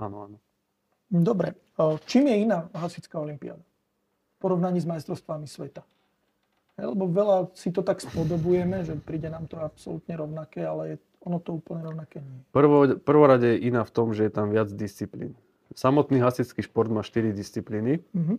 Áno, 0.01 0.29
áno. 0.29 0.37
Dobre. 1.07 1.55
Čím 2.09 2.27
je 2.27 2.35
iná 2.43 2.67
hasická 2.73 3.21
olimpiáda? 3.21 3.61
V 3.61 4.37
porovnaní 4.41 4.81
s 4.81 4.87
majstrovstvami 4.89 5.47
sveta. 5.47 5.85
Lebo 6.77 7.09
veľa 7.09 7.49
si 7.57 7.73
to 7.73 7.81
tak 7.81 7.97
spodobujeme, 8.03 8.85
že 8.85 8.93
príde 9.01 9.33
nám 9.33 9.49
to 9.49 9.57
absolútne 9.57 10.13
rovnaké, 10.13 10.61
ale 10.61 10.93
je, 10.93 10.95
ono 11.25 11.41
to 11.41 11.57
úplne 11.57 11.81
rovnaké 11.81 12.21
nie. 12.21 12.37
Prvo, 12.53 13.01
prvorade 13.01 13.57
je 13.57 13.65
iná 13.65 13.81
v 13.81 13.91
tom, 13.93 14.13
že 14.13 14.29
je 14.29 14.31
tam 14.33 14.53
viac 14.53 14.69
disciplín. 14.69 15.33
Samotný 15.73 16.21
hasický 16.21 16.61
šport 16.61 16.93
má 16.93 17.01
4 17.01 17.33
disciplíny. 17.33 17.97
Uh-huh. 18.13 18.37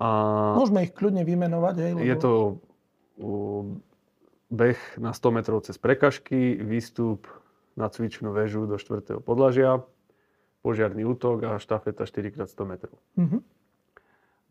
A 0.00 0.08
Môžeme 0.56 0.88
ich 0.88 0.96
kľudne 0.96 1.28
vymenovať. 1.28 1.74
Hej, 1.76 1.92
lebo... 1.92 2.04
Je 2.08 2.16
to 2.16 2.30
beh 4.52 5.00
na 5.00 5.16
100 5.16 5.32
metrov 5.32 5.64
cez 5.64 5.80
prekažky, 5.80 6.60
výstup 6.60 7.24
na 7.72 7.88
cvičnú 7.88 8.36
väžu 8.36 8.68
do 8.68 8.76
4. 8.76 9.24
podlažia, 9.24 9.80
požiarný 10.60 11.08
útok 11.08 11.48
a 11.48 11.50
štafeta 11.56 12.04
4x100 12.04 12.62
metrov. 12.68 13.00
Mm-hmm. 13.16 13.40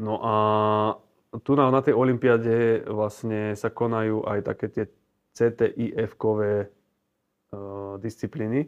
No 0.01 0.13
a 0.17 0.35
tu 1.45 1.53
na, 1.53 1.69
na 1.69 1.85
tej 1.85 1.93
olympiade 1.93 2.81
vlastne 2.89 3.53
sa 3.53 3.69
konajú 3.69 4.25
aj 4.25 4.39
také 4.41 4.65
tie 4.73 4.85
CTIF-kové 5.37 6.67
uh, 6.67 7.95
disciplíny, 8.01 8.67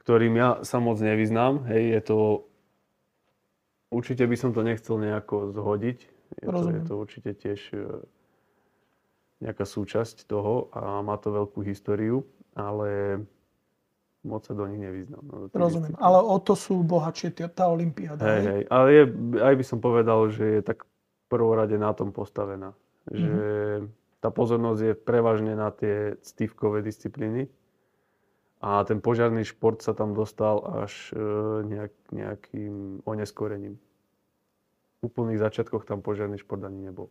ktorým 0.00 0.34
ja 0.40 0.64
sa 0.64 0.80
moc 0.80 0.98
nevyznám. 0.98 1.68
Hej, 1.68 1.82
je 1.84 2.00
to... 2.08 2.18
Určite 3.92 4.24
by 4.24 4.36
som 4.40 4.56
to 4.56 4.64
nechcel 4.64 4.96
nejako 4.96 5.52
zhodiť. 5.52 5.98
Je, 6.40 6.48
to, 6.48 6.64
je 6.72 6.80
to 6.88 6.94
určite 6.96 7.30
tiež 7.36 7.60
uh, 7.76 8.00
nejaká 9.42 9.66
súčasť 9.66 10.30
toho 10.30 10.70
a 10.70 11.02
má 11.02 11.18
to 11.18 11.34
veľkú 11.34 11.66
históriu, 11.66 12.22
ale 12.54 13.18
moc 14.22 14.46
sa 14.46 14.54
do 14.54 14.62
nich 14.70 14.78
nevyznám. 14.78 15.22
No, 15.26 15.34
Rozumiem, 15.50 15.98
ale 15.98 16.22
o 16.22 16.38
to 16.38 16.54
sú 16.54 16.86
bohatšie 16.86 17.34
tá 17.50 17.66
Olympiáda. 17.66 18.22
Hej, 18.22 18.42
hej, 18.46 18.62
ale 18.70 18.86
je, 18.94 19.04
aj 19.42 19.54
by 19.58 19.64
som 19.66 19.78
povedal, 19.82 20.30
že 20.30 20.44
je 20.58 20.62
tak 20.62 20.86
prvorade 21.26 21.74
na 21.74 21.90
tom 21.90 22.14
postavená. 22.14 22.70
Mm-hmm. 23.10 23.18
Že 23.18 23.42
tá 24.22 24.30
pozornosť 24.30 24.80
je 24.86 24.94
prevažne 24.94 25.58
na 25.58 25.74
tie 25.74 26.14
stívkové 26.22 26.86
disciplíny 26.86 27.50
a 28.62 28.86
ten 28.86 29.02
požiarný 29.02 29.42
šport 29.42 29.82
sa 29.82 29.90
tam 29.90 30.14
dostal 30.14 30.62
až 30.86 31.10
e, 31.10 31.18
nejak, 31.66 31.92
nejakým 32.14 33.02
oneskorením. 33.02 33.74
V 35.02 35.10
úplných 35.10 35.42
začiatkoch 35.42 35.82
tam 35.82 35.98
požiarný 35.98 36.38
šport 36.38 36.62
ani 36.62 36.86
nebol. 36.86 37.10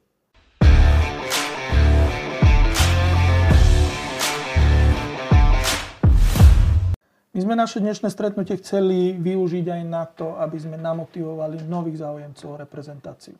My 7.31 7.39
sme 7.39 7.55
naše 7.55 7.79
dnešné 7.79 8.11
stretnutie 8.11 8.59
chceli 8.59 9.15
využiť 9.15 9.65
aj 9.71 9.81
na 9.87 10.03
to, 10.03 10.35
aby 10.35 10.59
sme 10.59 10.75
namotivovali 10.75 11.63
nových 11.63 12.03
záujemcov 12.03 12.47
o 12.47 12.59
reprezentáciu 12.59 13.39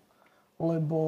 lebo 0.61 0.99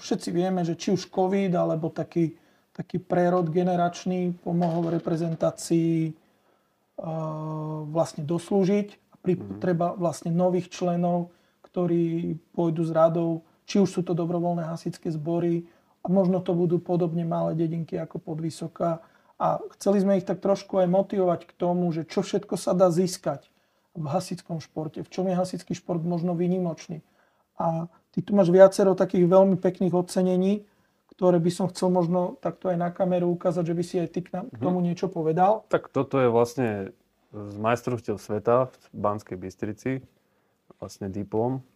všetci 0.00 0.28
vieme, 0.32 0.64
že 0.64 0.74
či 0.80 0.96
už 0.96 1.12
COVID 1.12 1.52
alebo 1.52 1.92
taký, 1.92 2.32
taký 2.72 2.96
prerod 2.96 3.52
generačný 3.52 4.32
pomohol 4.40 4.88
reprezentácii 4.96 6.10
uh, 6.10 7.84
vlastne 7.92 8.24
doslúžiť 8.24 8.88
a 9.12 9.14
pri, 9.20 9.36
mm. 9.36 9.60
treba 9.60 9.92
vlastne 9.92 10.32
nových 10.32 10.72
členov, 10.72 11.28
ktorí 11.68 12.34
pôjdu 12.56 12.88
s 12.88 12.90
radou, 12.90 13.44
či 13.68 13.76
už 13.76 13.92
sú 13.92 14.00
to 14.00 14.16
dobrovoľné 14.16 14.64
hasičské 14.64 15.12
zbory 15.12 15.68
a 16.00 16.08
možno 16.08 16.40
to 16.40 16.56
budú 16.56 16.80
podobne 16.80 17.28
malé 17.28 17.52
dedinky 17.52 18.00
ako 18.00 18.20
podvysoká. 18.20 19.04
A 19.44 19.60
chceli 19.76 20.00
sme 20.00 20.16
ich 20.16 20.24
tak 20.24 20.40
trošku 20.40 20.80
aj 20.80 20.88
motivovať 20.88 21.44
k 21.44 21.52
tomu, 21.52 21.92
že 21.92 22.08
čo 22.08 22.24
všetko 22.24 22.56
sa 22.56 22.72
dá 22.72 22.88
získať 22.88 23.52
v 23.92 24.08
hasickom 24.08 24.64
športe, 24.64 25.04
v 25.04 25.12
čom 25.12 25.28
je 25.28 25.36
hasický 25.36 25.76
šport 25.76 26.00
možno 26.00 26.32
výnimočný. 26.32 27.04
A 27.60 27.92
Ty 28.14 28.22
tu 28.22 28.30
máš 28.30 28.54
viacero 28.54 28.94
takých 28.94 29.26
veľmi 29.26 29.58
pekných 29.58 29.90
ocenení, 29.90 30.62
ktoré 31.10 31.42
by 31.42 31.50
som 31.50 31.66
chcel 31.66 31.90
možno 31.90 32.38
takto 32.38 32.70
aj 32.70 32.78
na 32.78 32.94
kameru 32.94 33.26
ukázať, 33.34 33.66
že 33.66 33.74
by 33.74 33.82
si 33.82 33.94
aj 33.98 34.08
ty 34.14 34.20
k, 34.22 34.38
mhm. 34.38 34.62
tomu 34.62 34.78
niečo 34.78 35.10
povedal. 35.10 35.66
Tak 35.66 35.90
toto 35.90 36.22
je 36.22 36.30
vlastne 36.30 36.94
z 37.34 37.56
majstrovstiev 37.58 38.22
sveta 38.22 38.70
v 38.70 38.86
Banskej 38.94 39.34
Bystrici, 39.34 39.92
vlastne 40.78 41.10
diplom. 41.10 41.66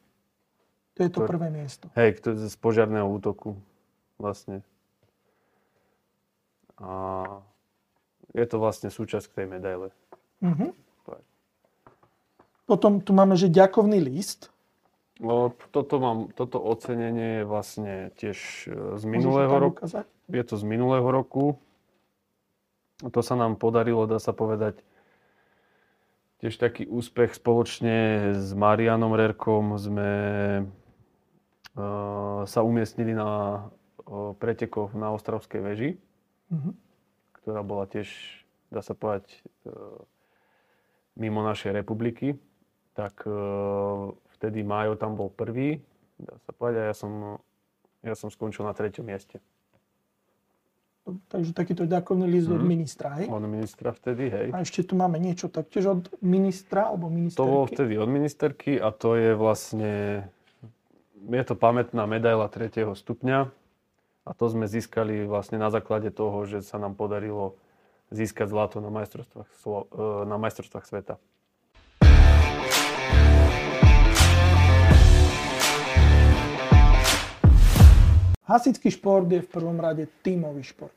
To 0.95 1.03
je 1.03 1.11
to 1.11 1.27
ktoré, 1.27 1.31
prvé 1.35 1.49
miesto. 1.51 1.91
Hej, 1.99 2.23
to 2.23 2.39
je 2.39 2.47
z 2.47 2.57
požiarného 2.63 3.11
útoku 3.11 3.59
vlastne. 4.23 4.63
A 6.79 7.43
je 8.33 8.45
to 8.49 8.57
vlastne 8.61 8.93
súčasť 8.93 9.33
tej 9.33 9.47
medaile. 9.49 9.89
Uh-huh. 10.45 10.73
Potom 12.69 13.01
tu 13.01 13.17
máme, 13.17 13.33
že 13.33 13.49
ďakovný 13.49 13.97
list. 13.97 14.53
No, 15.19 15.57
toto, 15.73 15.99
mám, 15.99 16.31
toto 16.37 16.61
ocenenie 16.61 17.43
je 17.43 17.45
vlastne 17.49 17.95
tiež 18.21 18.39
e, 18.69 19.01
z 19.01 19.05
minulého 19.09 19.51
roku. 19.51 19.83
Je 20.29 20.45
to 20.45 20.55
z 20.55 20.65
minulého 20.69 21.09
roku. 21.09 21.59
To 23.01 23.21
sa 23.25 23.35
nám 23.35 23.57
podarilo, 23.57 24.05
dá 24.05 24.21
sa 24.21 24.37
povedať, 24.37 24.85
tiež 26.39 26.55
taký 26.59 26.87
úspech 26.87 27.35
spoločne 27.35 28.31
s 28.35 28.51
Marianom 28.55 29.15
Rerkom 29.15 29.75
sme 29.79 30.11
uh, 31.75 32.43
sa 32.47 32.61
umiestnili 32.63 33.15
na 33.15 33.31
uh, 34.07 34.35
pretekoch 34.39 34.95
na 34.99 35.15
Ostravskej 35.15 35.61
veži, 35.63 35.91
uh-huh. 36.51 36.75
Ktorá 37.49 37.65
bola 37.65 37.89
tiež, 37.89 38.13
dá 38.69 38.85
sa 38.85 38.93
povedať, 38.93 39.41
uh, 39.65 40.05
mimo 41.17 41.41
našej 41.41 41.73
republiky. 41.73 42.37
Tak 42.93 43.25
uh, 43.25 44.13
vtedy 44.37 44.61
Májo 44.61 45.01
tam 45.01 45.17
bol 45.17 45.33
prvý, 45.33 45.81
dá 46.21 46.37
sa 46.45 46.53
povedať, 46.53 46.85
a 46.85 46.87
ja 46.93 46.95
som, 46.95 47.41
ja 48.05 48.13
som 48.13 48.29
skončil 48.29 48.69
na 48.69 48.77
treťom 48.77 49.09
mieste. 49.09 49.41
Takže 51.09 51.57
takýto 51.57 51.89
ďakovný 51.89 52.29
list 52.29 52.53
mm. 52.53 52.57
od 52.61 52.61
mhm. 52.61 52.69
ministra, 52.69 53.09
hej? 53.17 53.27
Od 53.33 53.45
ministra 53.49 53.97
vtedy, 53.97 54.29
hej. 54.29 54.47
A 54.53 54.61
ešte 54.61 54.85
tu 54.85 54.93
máme 54.93 55.17
niečo 55.17 55.49
taktiež 55.49 55.89
od 55.89 56.13
ministra 56.21 56.93
alebo 56.93 57.09
ministerky? 57.09 57.41
To 57.41 57.49
bolo 57.49 57.65
vtedy 57.65 57.97
od 57.97 58.11
ministerky 58.13 58.77
a 58.77 58.93
to 58.93 59.17
je 59.17 59.33
vlastne, 59.33 60.29
je 61.17 61.45
to 61.49 61.57
pamätná 61.57 62.05
medaila 62.05 62.45
3. 62.53 62.93
stupňa 62.93 63.49
a 64.29 64.37
to 64.37 64.45
sme 64.53 64.69
získali 64.69 65.25
vlastne 65.25 65.57
na 65.57 65.73
základe 65.73 66.13
toho, 66.13 66.45
že 66.45 66.61
sa 66.61 66.77
nám 66.77 66.93
podarilo 66.93 67.57
získať 68.13 68.53
zlato 68.53 68.77
na 68.85 68.93
majstrovstvách, 68.93 69.49
na 70.29 70.37
majstrovstvách 70.37 70.85
sveta. 70.85 71.17
Hasický 78.45 78.89
šport 78.89 79.29
je 79.29 79.45
v 79.45 79.49
prvom 79.49 79.77
rade 79.77 80.09
tímový 80.25 80.65
šport. 80.65 80.97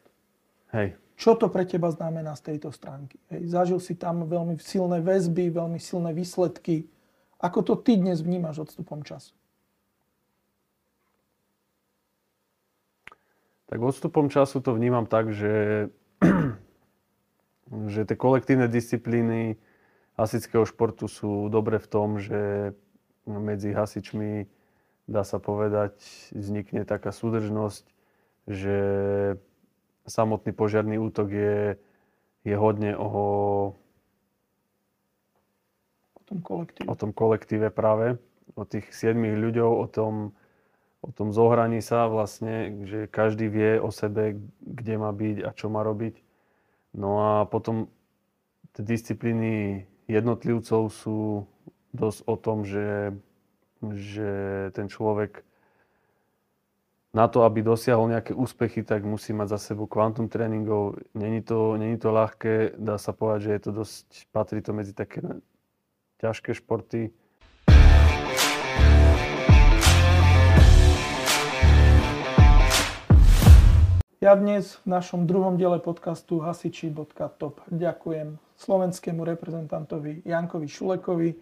Hej. 0.71 0.95
Čo 1.19 1.35
to 1.35 1.51
pre 1.51 1.67
teba 1.67 1.91
znamená 1.91 2.35
z 2.35 2.51
tejto 2.51 2.71
stránky? 2.71 3.19
Hej, 3.27 3.51
zažil 3.51 3.79
si 3.83 3.95
tam 3.95 4.23
veľmi 4.27 4.55
silné 4.59 5.03
väzby, 5.03 5.51
veľmi 5.51 5.79
silné 5.79 6.15
výsledky. 6.15 6.87
Ako 7.43 7.63
to 7.63 7.75
ty 7.75 7.99
dnes 7.99 8.23
vnímaš 8.23 8.67
odstupom 8.67 9.03
času? 9.03 9.35
Tak 13.71 13.79
odstupom 13.79 14.27
času 14.27 14.59
to 14.59 14.75
vnímam 14.75 15.07
tak, 15.07 15.31
že, 15.31 15.87
že 17.87 18.03
tie 18.03 18.17
kolektívne 18.19 18.67
disciplíny 18.67 19.55
hasického 20.19 20.67
športu 20.67 21.07
sú 21.07 21.47
dobre 21.47 21.79
v 21.79 21.87
tom, 21.87 22.19
že 22.19 22.75
medzi 23.23 23.71
hasičmi 23.71 24.51
dá 25.07 25.23
sa 25.23 25.39
povedať, 25.39 25.95
vznikne 26.35 26.83
taká 26.83 27.15
súdržnosť, 27.15 27.87
že 28.51 28.77
samotný 30.03 30.51
požiarný 30.51 30.99
útok 30.99 31.31
je, 31.31 31.79
je 32.43 32.55
hodne 32.59 32.91
o, 32.99 33.07
o, 36.11 36.21
tom 36.27 36.43
kolektíve. 36.43 36.87
o 36.91 36.95
tom 36.99 37.11
kolektíve 37.15 37.71
práve, 37.71 38.19
o 38.59 38.67
tých 38.67 38.91
siedmých 38.91 39.39
ľuďov, 39.39 39.69
o 39.79 39.87
tom, 39.87 40.13
o 41.01 41.09
tom 41.11 41.33
zohraní 41.33 41.81
sa 41.81 42.05
vlastne, 42.07 42.85
že 42.85 43.09
každý 43.09 43.49
vie 43.49 43.81
o 43.81 43.89
sebe, 43.89 44.37
kde 44.61 44.95
má 44.97 45.09
byť 45.09 45.37
a 45.45 45.49
čo 45.53 45.69
má 45.69 45.81
robiť. 45.81 46.21
No 46.93 47.21
a 47.21 47.31
potom 47.49 47.89
tie 48.77 48.85
disciplíny 48.85 49.85
jednotlivcov 50.05 50.93
sú 50.93 51.49
dosť 51.91 52.19
o 52.25 52.35
tom, 52.37 52.63
že 52.63 53.17
že 53.89 54.69
ten 54.77 54.85
človek 54.85 55.41
na 57.11 57.27
to, 57.27 57.43
aby 57.43 57.59
dosiahol 57.59 58.07
nejaké 58.07 58.31
úspechy, 58.31 58.87
tak 58.87 59.03
musí 59.03 59.35
mať 59.35 59.57
za 59.57 59.73
sebou 59.73 59.83
kvantum 59.83 60.31
tréningov. 60.31 61.01
Není 61.11 61.43
to, 61.43 61.75
není 61.75 61.99
to 61.99 62.07
ľahké, 62.13 62.79
dá 62.79 62.95
sa 62.95 63.11
povedať, 63.11 63.41
že 63.41 63.51
je 63.51 63.61
to 63.67 63.71
dosť, 63.83 64.07
patrí 64.31 64.63
to 64.63 64.71
medzi 64.71 64.95
také 64.95 65.19
ťažké 66.23 66.55
športy. 66.55 67.11
Ja 74.21 74.37
dnes 74.37 74.77
v 74.85 74.93
našom 74.93 75.25
druhom 75.25 75.57
diele 75.57 75.81
podcastu 75.81 76.45
hasiči.top 76.45 77.65
ďakujem 77.73 78.37
slovenskému 78.53 79.25
reprezentantovi 79.25 80.21
Jankovi 80.21 80.69
Šulekovi. 80.69 81.33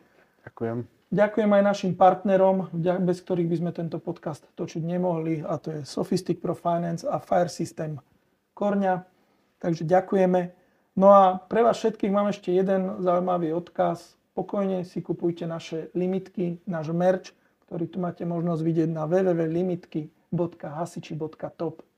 Ďakujem. 0.48 0.88
Ďakujem 1.12 1.52
aj 1.60 1.64
našim 1.68 2.00
partnerom, 2.00 2.72
bez 3.04 3.20
ktorých 3.20 3.52
by 3.52 3.56
sme 3.60 3.76
tento 3.76 4.00
podcast 4.00 4.48
točiť 4.56 4.80
nemohli, 4.80 5.44
a 5.44 5.60
to 5.60 5.76
je 5.76 5.84
Sophistic 5.84 6.40
Pro 6.40 6.56
Finance 6.56 7.04
a 7.04 7.20
Fire 7.20 7.52
System 7.52 8.00
Korňa. 8.56 9.04
Takže 9.60 9.84
ďakujeme. 9.84 10.56
No 10.96 11.12
a 11.12 11.36
pre 11.36 11.68
vás 11.68 11.84
všetkých 11.84 12.16
mám 12.16 12.32
ešte 12.32 12.56
jeden 12.56 13.04
zaujímavý 13.04 13.52
odkaz. 13.60 14.16
Pokojne 14.32 14.88
si 14.88 15.04
kupujte 15.04 15.44
naše 15.44 15.92
limitky, 16.00 16.64
náš 16.64 16.96
merch, 16.96 17.36
ktorý 17.68 17.92
tu 17.92 18.00
máte 18.00 18.24
možnosť 18.24 18.62
vidieť 18.64 18.88
na 18.88 19.04
www.limitky.hasiči.top. 19.04 21.89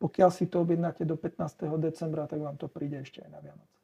Pokiaľ 0.00 0.30
si 0.32 0.48
to 0.48 0.64
objednáte 0.64 1.04
do 1.04 1.20
15. 1.20 1.68
decembra, 1.76 2.24
tak 2.24 2.40
vám 2.40 2.56
to 2.56 2.72
príde 2.72 3.04
ešte 3.04 3.20
aj 3.20 3.30
na 3.30 3.40
Vianoce. 3.44 3.79